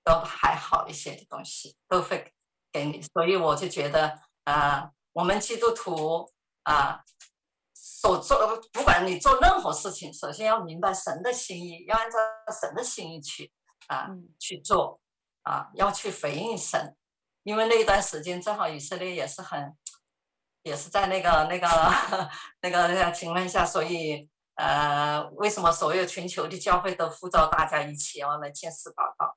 [0.05, 2.33] 都还好一些的东西都会
[2.71, 7.05] 给你，所以我就觉得啊，我们基督徒啊，
[7.75, 12.19] 所做不管你做任何事情，首先要明白神的心意，要按照
[12.61, 13.53] 神的心意去
[13.89, 15.01] 啊去做
[15.43, 16.97] 啊，要去回应神，
[17.43, 19.77] 因为那一段时间正好以色列也是很。
[20.67, 21.69] 也是在那个那个
[22.63, 29.37] 那个那个情况下，所以呃，为什么所有全球的教会都呼召大家一起要来禁食祷告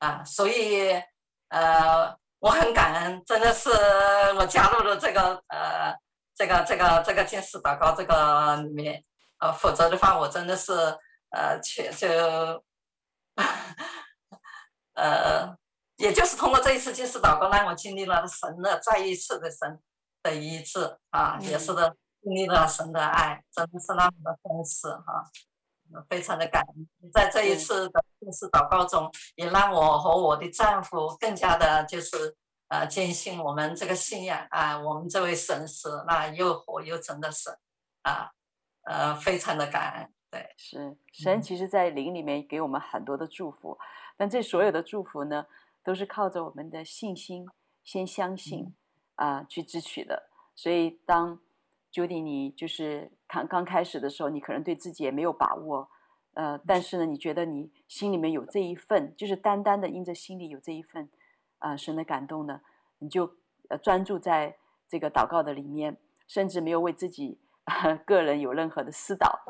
[0.00, 0.22] 啊？
[0.22, 1.02] 所以
[1.48, 3.70] 呃，我很感恩，真的是
[4.36, 5.94] 我加入了这个呃
[6.34, 9.04] 这个这个这个禁食祷告这个里面，
[9.38, 10.72] 呃，否则的话，我真的是
[11.30, 12.08] 呃去就
[14.94, 15.56] 呃，
[15.96, 19.80] 也就是通过这一次禁食祷告，让我经历了神的再一次的神。
[20.22, 25.24] 的医治啊，也是的，经历了神的爱，真的是那么的真实哈，
[26.08, 27.10] 非常的感恩。
[27.12, 32.36] 在这一次的正式祷告中，也让我和我的丈夫更加的，就是
[32.68, 37.52] 呃坚信我们这个信仰啊，我们这位神是那又活又真的神
[38.02, 38.30] 啊，
[38.82, 40.12] 呃，非常的感恩。
[40.30, 43.78] 对，是神，其实在灵里面给我们很多的祝福，
[44.16, 45.46] 但这所有的祝福呢，
[45.82, 47.48] 都是靠着我们的信心，
[47.82, 48.60] 先相信。
[48.60, 48.74] 嗯
[49.20, 50.30] 啊，去支取的。
[50.56, 51.38] 所以当
[51.92, 55.88] Judy 你就是刚刚开始的时候，你可能对自己也没有把握，
[56.34, 56.82] 呃，但。
[56.82, 61.08] 是呢，你觉得你心里面有这一份，就是单单的因着心里有这一份
[61.58, 62.60] 啊、呃、神的感动呢，
[62.98, 63.32] 你就
[63.68, 64.56] 呃专注在
[64.88, 69.40] 这个祷告的里面，甚至没有为自己、呃、 个人有任何的思导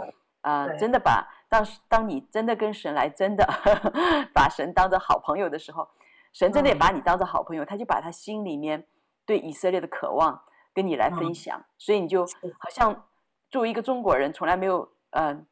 [0.43, 3.49] 啊、呃，真的把当当你真的跟神来真的
[4.35, 5.89] 把神当着好朋友的时候，
[6.33, 8.87] 神真的也把你当着好朋友，他就把他心里面。
[9.27, 10.43] 对以色列的渴望
[10.75, 12.27] 跟你来分享，嗯、所以你就
[12.59, 13.05] 好像
[13.51, 15.47] 作为一个中国人，从来没有嗯、呃，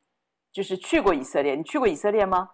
[0.52, 1.54] 就是去过以色列。
[1.54, 2.50] 你去过以色列吗？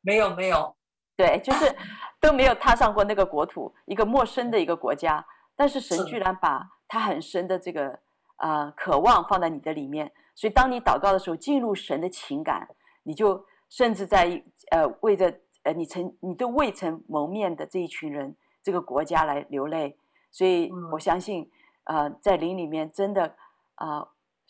[0.00, 0.74] 没有，没有。
[1.16, 1.76] 对，就是
[2.20, 5.24] 都没有踏上过那个国土，一个陌生的一个国家。
[5.56, 7.88] 但是神居然把他很深的这个
[8.36, 12.68] 啊、呃、渴望放在你的里面，所以当你祷告的时候，进入神的情感，
[13.04, 15.32] 你就甚至在呃为着
[15.62, 18.36] 呃你曾你都未曾谋面的这一群人。
[18.62, 19.98] 这个国家来流泪。
[20.32, 21.48] 所以我相信，
[21.84, 23.36] 呃，在灵里面真的，
[23.76, 24.08] 呃，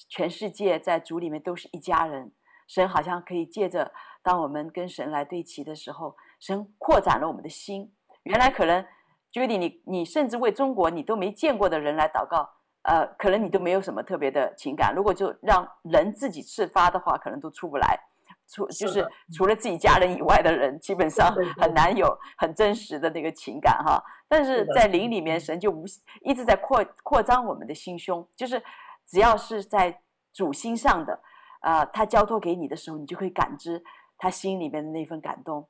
[0.09, 2.33] 全世界在主里面都是一家人。
[2.67, 3.93] 神好像可以借着
[4.23, 7.93] 当我们跟神来对齐的时候，神扩展了我们的心。
[8.23, 8.83] 原来可能
[9.31, 12.49] ，Judy，你你甚至为中国你都没见过的人来祷告，
[12.83, 14.95] 呃，可能你都没有什么特别的情感。
[14.95, 17.99] 如果就让人自己自发的话，可能都出不来。
[18.47, 24.03] 除就是除了自己家人以外的人，基本上很难有很真实的那个情感哈。
[24.29, 25.85] 但是在灵里面，神就无
[26.23, 28.63] 一直在扩扩张我们的心胸，就是
[29.07, 30.03] 只要是在
[30.33, 31.21] 主心上的。
[31.61, 33.83] 啊、呃，他交托给你的时候，你就会感知
[34.19, 35.67] 他心里面的那份感动，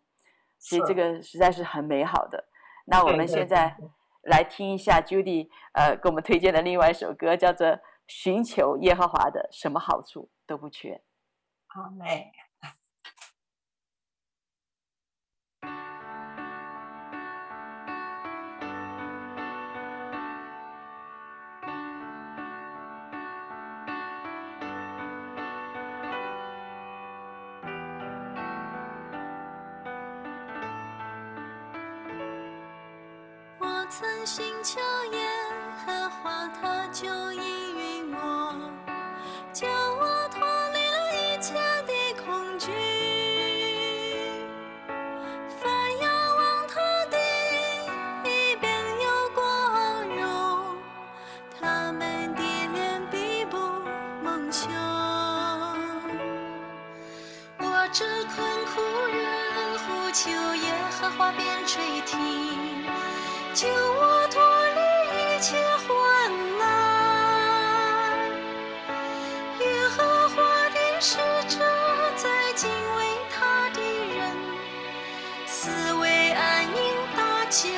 [0.59, 2.49] 所以这个实在是很美好的。
[2.87, 3.77] 那我们现在
[4.23, 7.67] 来听一下 Judy 呃给我们推荐的另外一首歌，叫做
[8.09, 10.95] 《寻求耶和华的，什么好处都不缺》。
[11.69, 12.33] 好嘞。
[33.97, 34.81] 曾寻求
[35.13, 35.29] 耶
[35.87, 38.53] 和华，他就应允我，
[39.53, 41.55] 救我脱离了一切
[41.87, 41.93] 的
[42.27, 42.73] 恐惧。
[45.61, 45.71] 凡
[46.01, 47.17] 仰望他的，
[48.25, 48.69] 必变
[49.01, 50.77] 有光荣，
[51.61, 52.43] 他们的
[52.73, 53.57] 脸必不
[54.25, 54.69] 蒙羞。
[57.59, 62.84] 我这困苦人呼求耶和华，便垂听。
[63.55, 64.43] 救我脱
[64.75, 64.81] 离
[65.15, 65.55] 一切
[65.87, 65.89] 患
[66.59, 66.67] 难，
[69.61, 69.65] 耶
[69.97, 71.55] 和华的使者
[72.17, 72.99] 在敬畏
[73.31, 73.81] 他的
[74.19, 74.37] 人，
[75.47, 76.77] 四维安宁
[77.17, 77.69] 大救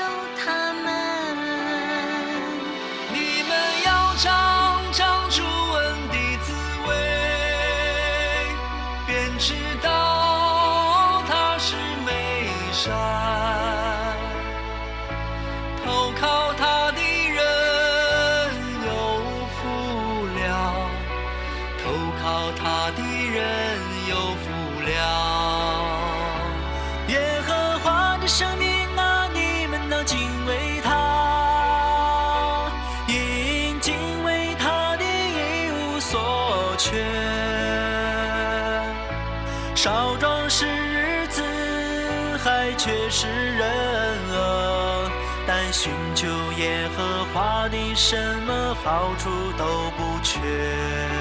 [47.69, 51.16] 你，什么好处都不缺。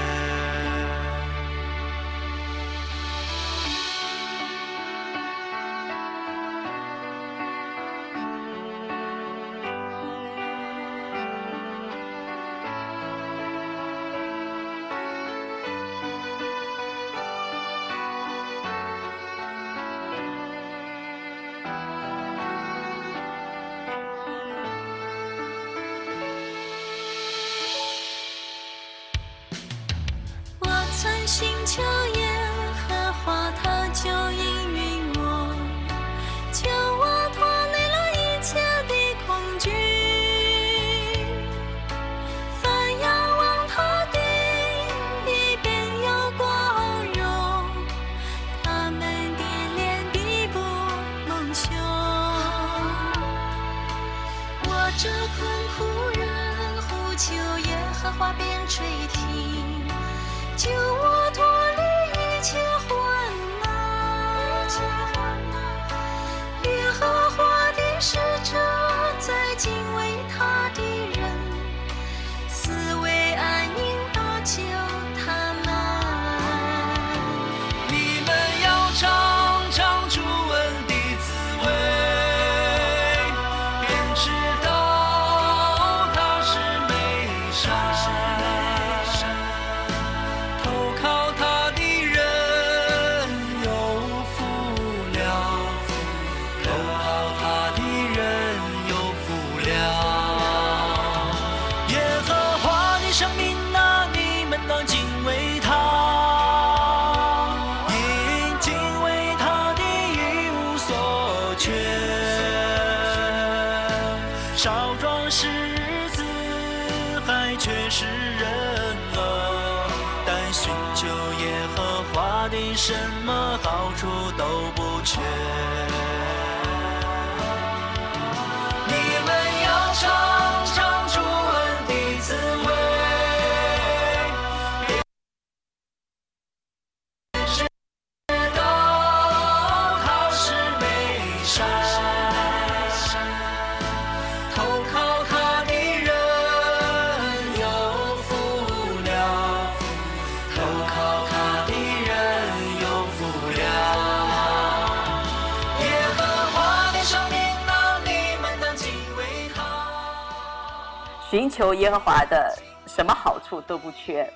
[161.36, 162.50] 寻求耶和华的
[162.86, 164.26] 什么好处都不缺。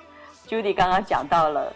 [0.47, 1.73] Judy 刚刚讲到了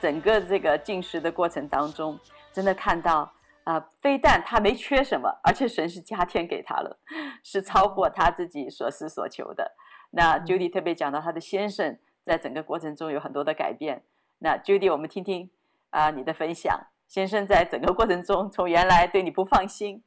[0.00, 2.18] 整个这个进食的过程当中，
[2.54, 3.30] 真的看到
[3.64, 6.98] 啊、呃，非但他没缺什么，而且神是加添给他了，
[7.42, 9.70] 是超过他自己所思所求的。
[10.10, 14.02] 那 Judy 特别讲到他的先生在整个过程中有很多的改变。
[14.38, 15.50] 那 Judy，我们听听
[15.90, 16.80] 啊、呃、你的分享。
[17.08, 20.02] 先生在整个过程中，从原来对你不放心，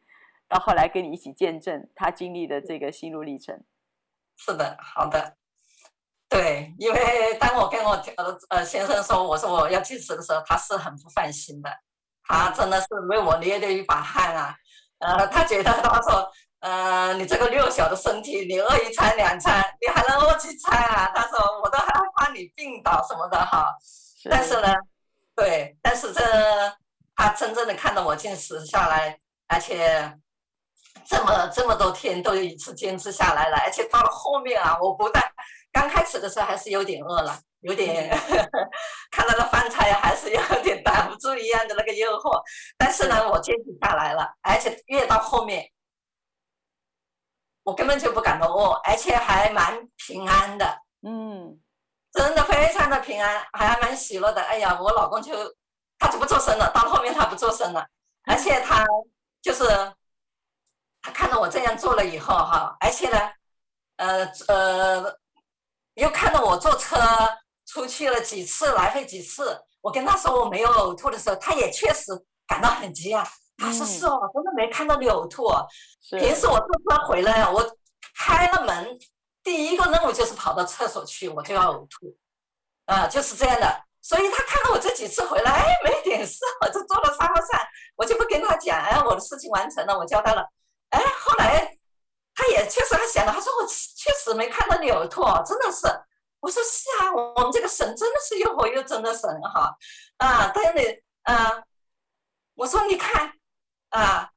[0.49, 3.61] 到后来跟你一起见证他经历的这个心路历程。
[4.37, 5.35] 是的，好的，
[6.29, 11.69] 对，因为当我跟我呃呃先生说我说我要进食的时候，他是很不放心的，
[12.23, 14.55] 他真的是为我捏了一把汗啊，
[14.99, 21.11] 呃，他觉得他说，呃，你这个弱小的身体，你饿一餐两餐，你还能饿几餐啊？
[21.15, 23.73] 他说我都害怕你病倒什么的哈，
[24.29, 24.73] 但是呢，
[25.35, 26.21] 对，但是这。
[27.17, 29.17] 他真正的看到我进食下来，
[29.47, 30.19] 而且
[31.03, 35.23] 这么这么多天都一直坚持下来了，而且到了后面啊，我不但
[35.71, 38.09] 刚开始的时候还是有点饿了，有点
[39.11, 42.41] 看到那饭菜还是有点挡不住一样的那个诱惑，
[42.77, 45.69] 但是呢，我坚持下来了，而且越到后面，
[47.63, 51.59] 我根本就不感到饿，而且还蛮平安的，嗯，
[52.13, 54.41] 真的非常的平安，还蛮喜乐的。
[54.41, 55.33] 哎呀，我老公就。
[55.97, 57.87] 他就不做声了，到后面他不做声了，
[58.25, 58.85] 而且他
[59.41, 59.63] 就是
[61.05, 63.19] 他看到我这样做了以后哈，而且呢，
[63.97, 65.15] 呃呃，
[65.93, 66.97] 又看到我坐车
[67.67, 72.11] 出去了几次，来回几次，我跟他说我没有呕吐的时候，他也确实
[72.47, 73.23] 感到很惊讶。
[73.55, 75.45] 他说是哦，真的没看到你呕吐。
[76.09, 77.63] 平时我坐车回来，我
[78.17, 78.97] 开了门，
[79.43, 82.17] 第一个任务就是跑到厕所去，我就要呕吐，
[82.85, 83.83] 啊，就是这样的。
[84.01, 87.61] 所以他看到我这几次回来，哎，没点事， 我就坐到沙发上，
[87.95, 90.43] 我就不跟他讲，哎，我的事情完成了，我交代了，
[90.95, 91.77] 哎，后来
[92.33, 95.87] 他也确实还想了，他说我确实没看到你呕吐，真的是，
[96.39, 99.75] 我说是啊，我们这个神真的是又活又真的神哈，
[100.17, 101.63] 啊，但是你，啊，
[102.55, 103.33] 我说你看，
[103.89, 104.29] 啊，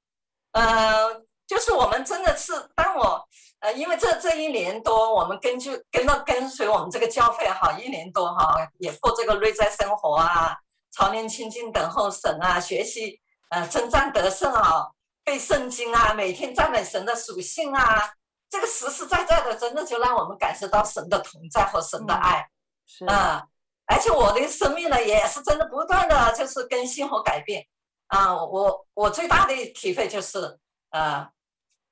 [0.52, 1.26] 呃。
[1.48, 3.26] 就是我们真的是，当我
[3.60, 10.54] 呃，因为这这一年多，我们根据跟到跟随我们这个教会哈，一年多哈，也过这个内在生活啊，
[10.90, 14.88] 操练清静等候神啊，学习呃征战得胜啊，
[15.28, 18.14] 背圣经啊，每天赞美神的属性啊，
[18.48, 22.48] 这个实实在在的，真的就让我们感受到神的同在和神的爱，
[22.86, 23.46] 是啊，
[23.84, 27.66] 而且我的生命呢，也是真的不断的就是更新和改变
[28.06, 30.58] 啊，我我最大的体会就是
[30.92, 31.28] 呃。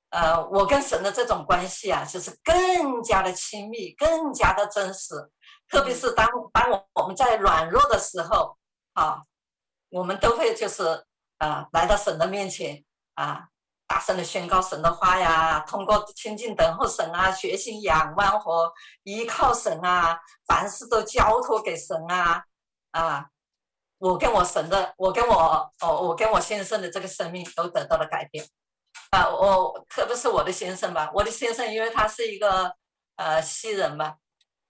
[0.09, 5.13] 呃，我跟神的这种关系啊，就是更加的亲密，更加的真实。
[5.69, 8.57] 特别是当当我我们在软弱的时候，
[8.93, 9.21] 啊，
[9.89, 10.81] 我们都会就是
[11.39, 12.81] 啊、呃，来到神的面前
[13.17, 13.47] 啊，
[13.87, 18.71] 大声的宣告神的话呀，通过亲近等候神啊，学习仰望和
[19.03, 22.43] 依靠神啊，凡事都交托给神啊
[22.91, 23.25] 啊，
[23.97, 28.47] 我跟我神的，我跟我哦，我跟我先生的这个生命都得到了改变。
[29.09, 32.75] 啊，我特别是我的先生吧，我的先生因为他是一个
[33.15, 34.17] 呃西人吧，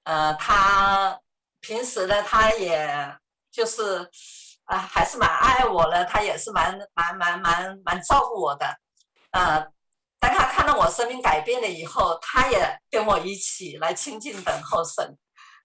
[0.04, 1.20] 呃，他
[1.60, 3.18] 平时呢，他也
[3.52, 4.10] 就是
[4.68, 8.66] 啊、还是蛮爱我的，他也是蛮蛮蛮蛮蛮照顾我的，
[9.32, 9.66] 呃，
[10.20, 15.18] 当他看到我生命改变了以后，他也跟我一起来亲近等候神，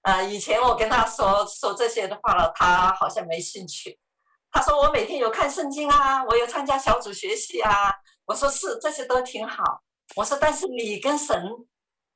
[0.03, 3.99] 呃，以前我跟他说说这些的话了，他好像没兴趣，
[4.51, 7.93] 他说我每天有看圣经啊，我有参加小组学习啊。
[8.25, 9.83] 我说是，这些都挺好。
[10.15, 11.45] 我说，但是你跟神，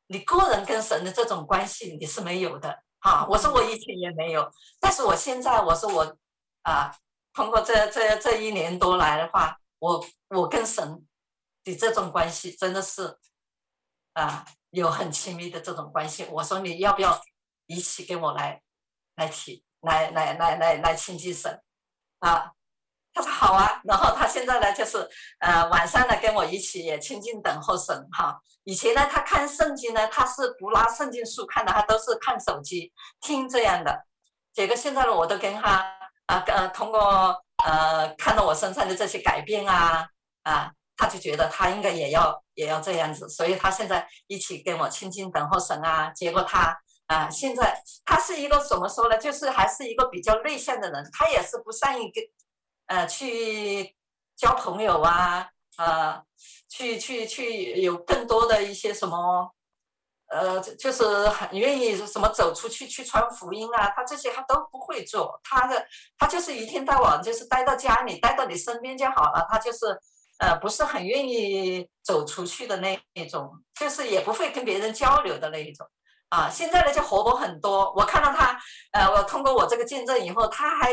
[0.07, 3.27] 你个人跟神的这种关系你是没有的啊。
[3.29, 6.17] 我说我以前也没有，但是我现在我说我
[6.67, 6.93] 啊，
[7.33, 11.07] 通过这这这一年多来的话，我我跟神
[11.63, 13.17] 的这种关系真的是
[14.15, 16.27] 啊，有很亲密的这种关系。
[16.33, 17.23] 我说你要不要
[17.67, 18.61] 一起跟我来
[19.15, 21.63] 来提来来来来来亲近神
[22.19, 22.51] 啊？
[23.15, 25.09] 他说好啊，然后他现在呢，就是
[25.39, 28.41] 呃晚上呢跟我一起也亲近等候神哈。
[28.65, 34.05] 以前呢他看圣经呢，他是不拿圣经书看的，他都是看手机听这样的。
[34.53, 35.96] 结果现在呢，我都跟他
[36.27, 40.07] 啊呃通过呃看到我身上的这些改变啊
[40.43, 46.11] 啊，他就觉得他应该也要也要这样子，所以他现在一起跟我亲近等候神啊。
[46.11, 49.19] 结果他啊现在他是一个怎么说呢？
[49.19, 52.25] 就是还是一个比较内向的人，他也是不善于跟。
[52.89, 53.97] 呃，去
[54.37, 56.23] 交朋友啊，呃，
[56.69, 59.56] 去去去有更多的一些什么，
[60.29, 65.87] 呃，就是很愿意什么走出去去传福音啊，他这些他都不会做，他的
[66.19, 69.87] 他就是一天到晚就是待到家里，待到你身边就好了，他就是
[70.39, 75.87] 呃，不是很愿意走出去的那一种，就是也不会跟别人交流的那一种。
[76.29, 77.95] 啊，现在呢就活泼很多。
[77.95, 78.59] 我看到他，
[78.93, 80.93] 呃，我通过我这个见证以后，他还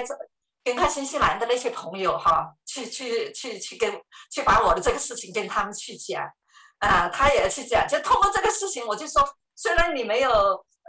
[0.63, 3.91] 跟他新西兰的那些朋友哈，去去去去跟
[4.31, 6.23] 去把我的这个事情跟他们去讲，
[6.87, 7.87] 啊，他也去讲。
[7.87, 9.23] 就通过这个事情，我就说，
[9.55, 10.29] 虽然你没有，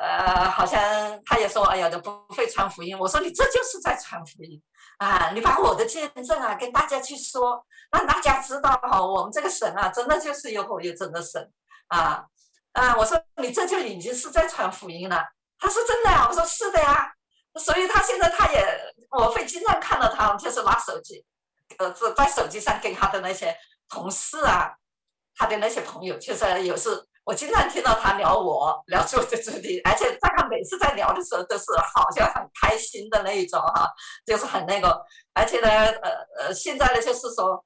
[0.01, 0.81] 呃，好像
[1.25, 2.99] 他也说，哎呀，都不会传福音。
[2.99, 4.61] 我说你这就是在传福音
[4.99, 11.51] 啊，你把我的见证啊跟大家去说，让大家知道哈，我们这个神啊，真的就是有活有真的神
[11.89, 12.25] 啊。
[12.73, 15.23] 啊，我说你这就已经是在传福音了。
[15.59, 17.13] 他说真的呀，我说是的呀。
[17.57, 18.67] 所以他现在他也，
[19.17, 21.25] 我会经常看到他，就是拿手机，
[21.79, 23.57] 呃，在手机上跟他的那些
[23.89, 24.75] 同事啊，
[25.35, 26.91] 他的那些朋友，就是有时
[27.25, 31.65] 我经常听到他聊我，聊主的主题，而且在他每次在聊的时候都是
[31.95, 33.89] 好像很开心的那一种哈，
[34.27, 35.01] 就是很那个，
[35.33, 37.65] 而且呢，呃呃，现在呢就是说，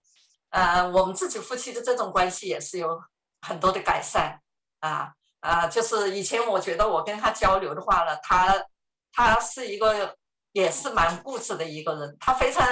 [0.50, 3.00] 呃，我们自己夫妻的这种关系也是有
[3.42, 4.40] 很多的改善。
[4.80, 8.54] 啊啊，就是以前我觉得我跟他交流的话呢，他
[9.12, 10.16] 他是一个
[10.52, 12.64] 也是蛮固执的一个人，他非常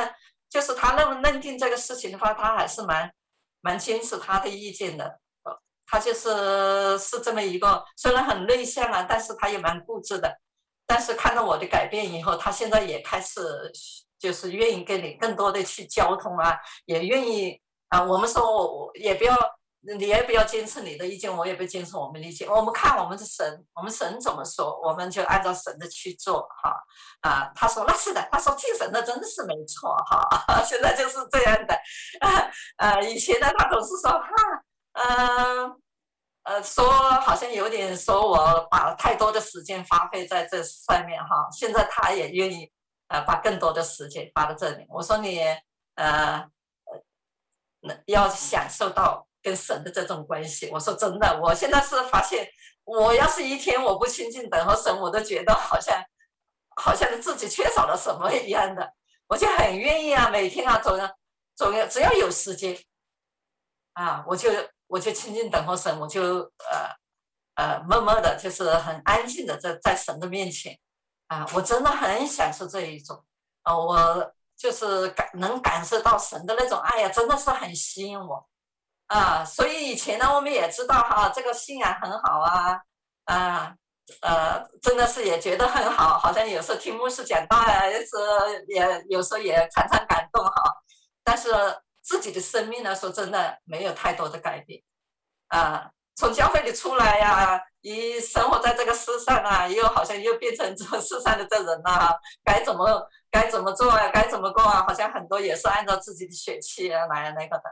[0.48, 3.12] 就是他认认定这个事情的话，他还是蛮
[3.66, 5.18] 蛮坚持他的意见的。
[5.88, 6.28] 他就是
[6.98, 10.32] 是这么一个，虽然很内向啊，但是他也蛮固执的。
[10.86, 13.40] 但是看到我的改变以后，他现在也开始
[14.18, 18.04] 就是愿意跟你更多的去交通啊，也愿意啊。
[18.04, 19.36] 我们说我也不要。
[19.94, 22.48] 你也不要坚持你的意见，我也不坚持我们的意见。
[22.48, 26.74] 我们看我们的神，我们神怎么说，我们就按照神的去做哈。
[27.20, 30.26] 啊，他说那是的，他说听神的真的是没错哈。
[30.66, 31.74] 现在就是这样的。
[32.20, 34.28] 啊，呃，以前呢，他总是说哈，
[34.94, 35.80] 嗯，
[36.42, 41.48] 呃，说好像有点说我把太多的时间花费在这上面哈。
[41.52, 42.68] 现在他也愿意
[43.08, 44.84] 呃把更多的时间花在这里。
[44.88, 45.40] 我说你
[45.94, 46.44] 呃，
[48.06, 49.25] 要享受到。
[49.46, 52.50] 跟神的这种关系，我说真的，我现在是发现，
[52.82, 56.02] 我要是一天我不亲近等候神，我都觉得好像，
[56.74, 58.92] 好像自己缺少了什么一样的。
[59.28, 61.08] 我就很愿意啊，每天啊，总要
[61.54, 62.76] 总要只要有时间，
[63.92, 64.50] 啊，我就
[64.88, 66.90] 我就亲近等候神，我就呃
[67.54, 70.76] 呃默默的，就是很安静的在在神的面前，
[71.28, 73.24] 啊，我真的很享受这一种，
[73.62, 78.48] 啊，我就是感能感受到神的那种爱呀，真的是很吸引我。
[79.08, 82.80] 啊，所以以前呢，我们也知道哈，这个信仰很好啊，
[83.26, 83.74] 啊，
[84.20, 88.08] 呃，真的是也觉得很好，好像有时候听牧师讲道啊，也是
[88.66, 90.52] 也有时候也常常感动哈。
[91.22, 91.50] 但是
[92.02, 94.82] 自己的生命呢，说真的没有太多的改变，
[95.48, 107.64] 啊，从教会里出来呀、一生活在这个世上啊，又好像又变成这世上的这人了、啊，该怎么该怎么做啊，该怎么过啊，好像很多也是按照自己的血气啊来那个的。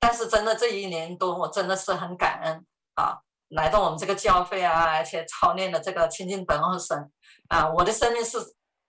[0.00, 3.20] 但是真的这一年多，我真的是很感恩啊，
[3.50, 7.12] 来到我们这个教会啊，而且操练了这个亲近等候神
[7.48, 8.38] 啊，我的生命是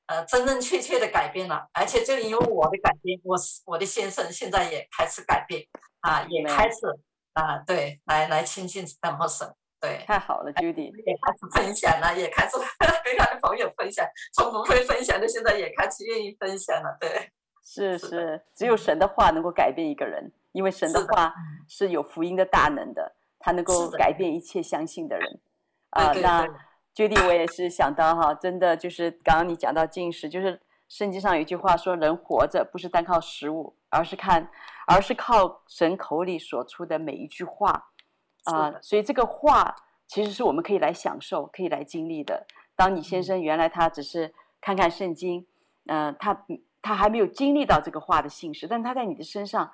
[0.07, 5.62] 呃真真切切的改变了，而且就因为我的改变，我我的先生现在也开始改变
[5.99, 6.78] 啊，也开始
[7.34, 10.91] 啊，对，来来亲近等候神，对，太好了，Judy。
[11.05, 12.57] 也开始分享了，也开始
[13.03, 17.30] 跟他的朋友分享，从不会分享的，现在也开始愿意分享了，对，
[17.66, 20.32] 是是，是，只有神的话能够改变一个人。
[20.51, 21.33] 因为神的话
[21.67, 25.39] 是有福音的大能的，他能够改变一切相信的人。
[25.91, 26.45] 啊，那
[26.93, 34.49] Judy，我也是想到哈，真的就是刚刚你讲到进食，就是圣经上有一句话说，人活着不是单靠食物，而是看，
[34.87, 37.89] 而是靠神口里所出的每一句话。
[38.43, 39.75] 啊，所以这个话
[40.07, 42.45] 其实是我们可以来享受、可以来经历的。
[42.75, 45.45] 当你先生原来他只是看看圣经，
[45.85, 46.45] 嗯、呃，他
[46.81, 49.71] 他还没有经历到这个话的信实，但他在你的身上。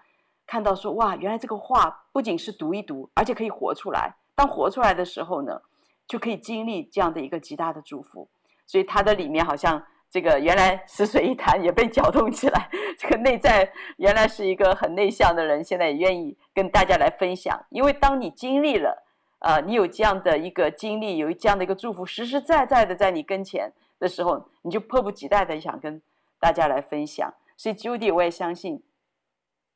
[0.48, 4.16] 看到说哇，原来这个话不仅是读一读，而且可以活出来。
[4.34, 5.62] 当活出来的时候呢，
[6.08, 8.28] 就可以经历这样的一个极大的祝福。
[8.66, 12.70] 所以他的里面好像这个原来死水一潭也被搅动起来。
[12.98, 17.60] 这个内在原来是一个很内向的人，现在也愿意跟大家来分享。
[17.70, 19.04] 因为当你经历了，
[19.40, 26.02] 呃，你有这样的一个经历，有这样的一个祝福，实实在在的在你跟前的时候，你就迫不及待的想跟
[26.40, 27.34] 大家来分享。
[27.56, 28.82] 所以 Judy，我也相信。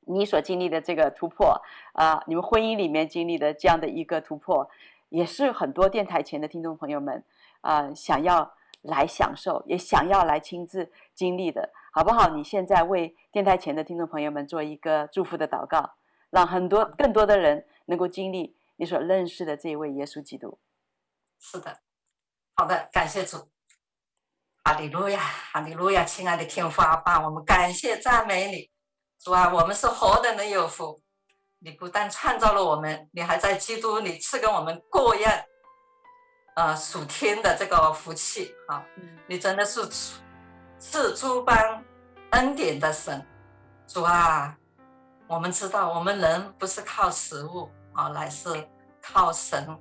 [0.07, 1.61] 你所经历的这个突破
[1.93, 4.69] 啊，你们婚姻里面经历的这样的一个突破，
[5.09, 7.23] 也是很多电台前的听众朋友们
[7.61, 12.29] 啊想要来享受，也想要来亲自经历的，好不好？
[12.29, 15.93] 你现在为电台前的听众朋友们做一个祝福的祷告，
[16.31, 20.57] 让很多更多的人能够经历你所认识的这一位耶稣基督。
[21.39, 21.79] 是的，
[22.55, 23.37] 好的，感谢主，
[24.63, 28.70] 哈利路亚，哈利路亚，亲爱的天父阿爸，我们感谢赞美你。
[29.23, 30.99] 主啊，我们是何等的有福！
[31.59, 35.31] 你不但创造了我们，你还在基督里赐给我们各样，
[36.55, 38.83] 呃，属天的这个福气啊！
[39.27, 40.19] 你真的是赐
[40.79, 41.85] 赐诸般
[42.31, 43.23] 恩典的神，
[43.85, 44.57] 主啊！
[45.27, 48.67] 我们知道，我们人不是靠食物啊，乃是
[49.03, 49.79] 靠神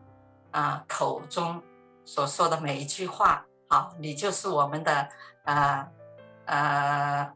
[0.51, 1.63] 啊口中
[2.05, 3.43] 所说的每一句话。
[3.71, 5.09] 好，你就是我们的
[5.45, 5.89] 呃
[6.45, 7.33] 呃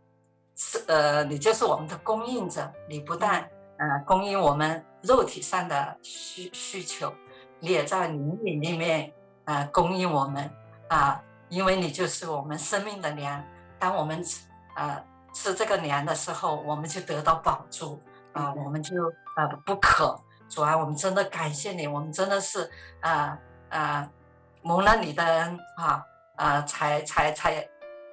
[0.56, 2.72] 是呃，呃，你就是我们的供应者。
[2.88, 3.42] 你不但
[3.78, 7.12] 呃供应我们肉体上的需需求，
[7.58, 9.12] 你也在灵里里面
[9.44, 10.50] 啊、呃、供应我们
[10.88, 13.44] 啊，因为你就是我们生命的粮。
[13.78, 14.46] 当我们吃
[14.76, 18.00] 呃吃这个粮的时候，我们就得到饱足
[18.32, 18.94] 啊，我们就
[19.36, 20.18] 呃不渴。
[20.48, 23.38] 主啊，我们真的感谢你，我们真的是呃
[23.70, 24.10] 呃
[24.62, 26.04] 蒙了你的恩啊。
[26.36, 27.60] 啊、呃，才才才，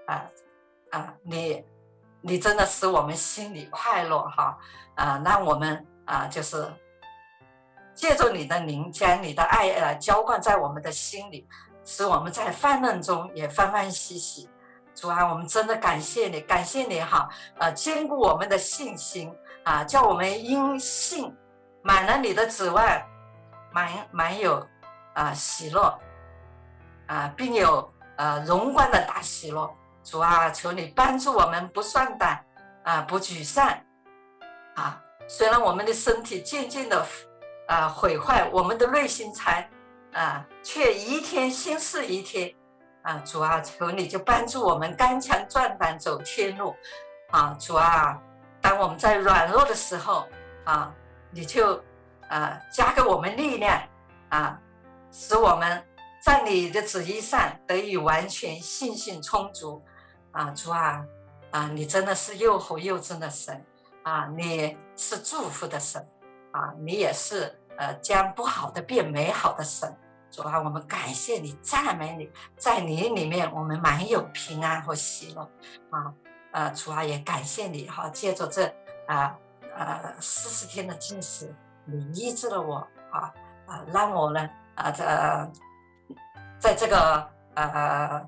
[0.05, 0.29] 啊、
[0.91, 1.65] 呃、啊，你
[2.21, 4.57] 你真的使我们心里快乐哈
[4.95, 6.65] 啊，让我们啊就是
[7.93, 11.47] 借助你的灵，将你的爱呃浇灌在我们的心里，
[11.83, 14.49] 使我们在患难中也欢欢喜喜。
[14.93, 21.35] 主啊，我们真的感谢你，感谢你哈，呃，坚固我们的信心啊，叫我们因信
[21.81, 22.85] 满了你的指望，
[23.71, 24.65] 满满有
[25.13, 25.99] 啊喜乐
[27.07, 27.91] 啊，并有。
[28.17, 29.67] 呃，荣光的大喜乐，
[30.03, 32.43] 主啊，求你帮助我们不算胆
[32.83, 33.67] 啊，不沮丧
[34.75, 35.01] 啊。
[35.27, 37.05] 虽然我们的身体渐渐的
[37.67, 39.69] 啊毁坏，我们的内心才
[40.13, 42.53] 啊却一天新似一天
[43.03, 43.21] 啊。
[43.25, 46.75] 主啊，求你就帮助我们刚强壮胆走天路
[47.29, 47.55] 啊。
[47.59, 48.19] 主啊，
[48.59, 50.27] 当我们在软弱的时候
[50.65, 50.93] 啊，
[51.29, 51.81] 你就
[52.27, 53.81] 啊加给我们力量
[54.29, 54.59] 啊，
[55.11, 55.83] 使我们。
[56.23, 59.83] 在你的旨意上得以完全信心充足，
[60.31, 61.05] 啊，主啊，
[61.51, 63.65] 啊，你真的是又活又真的神，
[64.03, 66.05] 啊，你是祝福的神，
[66.51, 69.95] 啊，你也是呃将不好的变美好的神，
[70.29, 75.41] 主啊，我们感谢你，赞美你，在你里面我们满有平安和喜乐，
[75.89, 76.13] 啊，
[76.51, 78.65] 呃，主啊，也感谢你哈，借着这
[79.07, 79.35] 啊
[79.75, 81.53] 呃四十天的禁食，
[81.85, 82.75] 你医治了我，
[83.11, 83.33] 啊
[83.67, 85.03] 啊，让我呢啊这。
[86.59, 88.23] 在这个呃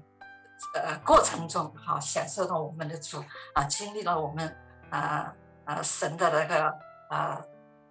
[0.73, 4.57] 呃过程中，哈，享受到我们的主啊，经历了我们
[4.89, 5.33] 啊
[5.65, 6.73] 啊神的那个
[7.09, 7.41] 啊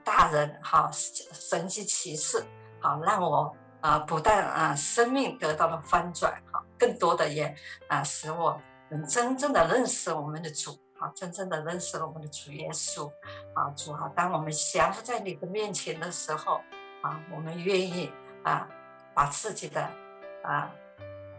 [0.04, 2.44] 大人哈神迹奇事，
[2.80, 7.54] 好让我啊不但啊生命得到了翻转，哈，更多的也
[7.88, 8.60] 啊使我
[8.90, 13.08] 能真正的认识我们的主，哈，真正的认识了我们的主耶稣，
[13.54, 16.60] 啊主啊，当我们降服在你的面前的时候，
[17.02, 18.12] 啊，我们愿意
[18.44, 18.68] 啊
[19.14, 19.88] 把自己的。
[20.44, 20.68] 啊，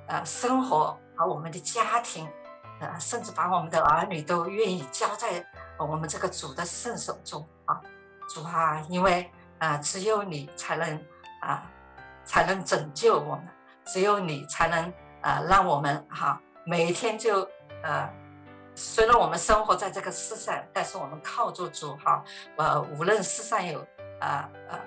[0.08, 2.28] 啊，生活和我们的家庭，
[2.80, 5.46] 呃，甚至把我们的儿女都愿意交在
[5.78, 7.80] 我们这个主的圣手中啊，
[8.30, 11.06] 主啊，因为啊，只有你才能
[11.42, 11.64] 啊，
[12.26, 13.48] 才能拯救我们，
[13.86, 17.48] 只有你才能啊，让我们哈、每一天就
[17.84, 18.10] 呃，
[18.76, 22.24] 虽然我们生活在这个世上，但是我们靠着主哈，
[22.58, 23.80] 呃，无论世上有
[24.20, 24.80] 啊呃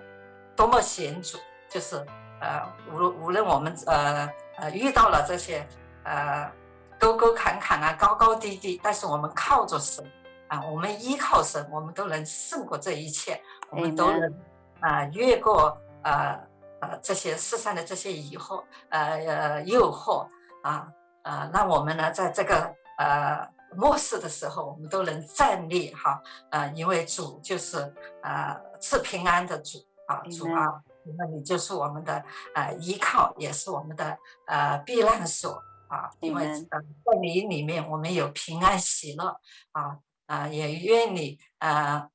[0.54, 2.04] 多么险阻，就是。
[2.38, 2.62] 呃，
[2.92, 5.66] 无无论我们呃呃遇到了这些
[6.06, 6.50] 呃
[6.98, 10.04] 沟沟坎坎啊，高高低低，但是我们靠着神
[10.48, 14.32] 啊，我们依靠神，我们都能胜过这一切，我们都能
[14.80, 16.40] 啊、呃、越过呃
[16.80, 20.26] 呃这些世上的这些疑惑呃呃诱惑
[20.62, 20.88] 啊
[21.22, 27.76] 呃，让我们呢在这个呃末世的时候，我们都能站立哈呃，因为主就是
[28.22, 30.80] 呃赐平安的主啊，主啊。
[31.18, 39.40] 那你就是我们的呃依靠，也是我们的呃避难所啊，因为呃在你里面我们有平安喜乐
[39.72, 42.08] 啊啊，也愿你呃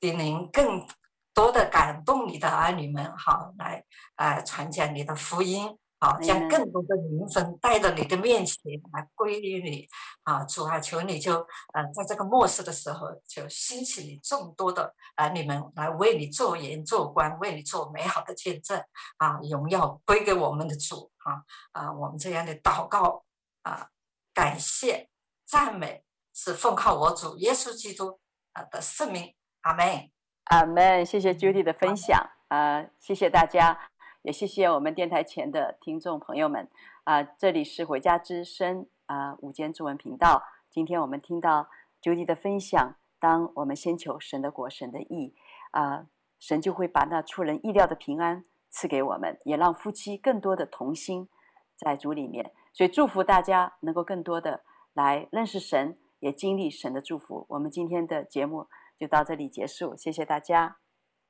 [0.00, 0.86] 的灵更
[1.34, 3.84] 多的感动你的儿女们，好来
[4.16, 5.76] 呃传讲你的福音。
[5.98, 8.58] 好，将更多的灵魂带到你的面前
[8.92, 9.88] 来归于你，
[10.24, 11.32] 啊，主啊，求你就
[11.72, 18.78] 呃，在这个末世的时候，就兴起你众多的儿女们来为你做盐做官，为你做美好的见证，
[19.16, 23.24] 啊，荣耀归给我们的主，啊啊，我们这样的祷告
[23.62, 23.90] 啊，
[24.32, 25.08] 感谢
[25.44, 28.20] 赞美是奉靠我主耶稣基督
[28.52, 30.08] 啊的圣名，阿门，
[30.44, 31.04] 阿门。
[31.04, 33.90] 谢谢 Judy 的分享，啊，谢谢大家。
[34.22, 36.68] 也谢谢我们电台前的听众朋友们
[37.04, 40.42] 啊，这里是回家之声啊，午间中文频道。
[40.70, 41.68] 今天我们听到
[42.02, 45.34] Judy 的分享，当我们先求神的国、神的义
[45.70, 46.06] 啊，
[46.38, 51.28] 神就会把那出人意料的平安赐给我们，也让夫妻更多的同心
[51.76, 52.52] 在主里面。
[52.72, 57.46] 所以祝福大家能够更多的来认识神，也经历神的祝福。
[57.48, 60.78] 我们今天的节目就到这里结束，谢谢大家。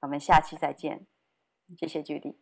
[0.00, 1.06] 我们下期再见，
[1.78, 2.36] 谢谢 Judy。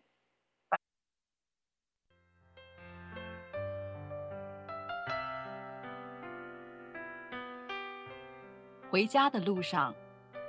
[8.91, 9.93] 回家的路上，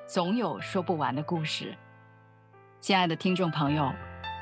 [0.06, 1.76] 总有说不完的故事。
[2.80, 3.92] 亲爱的听众朋友，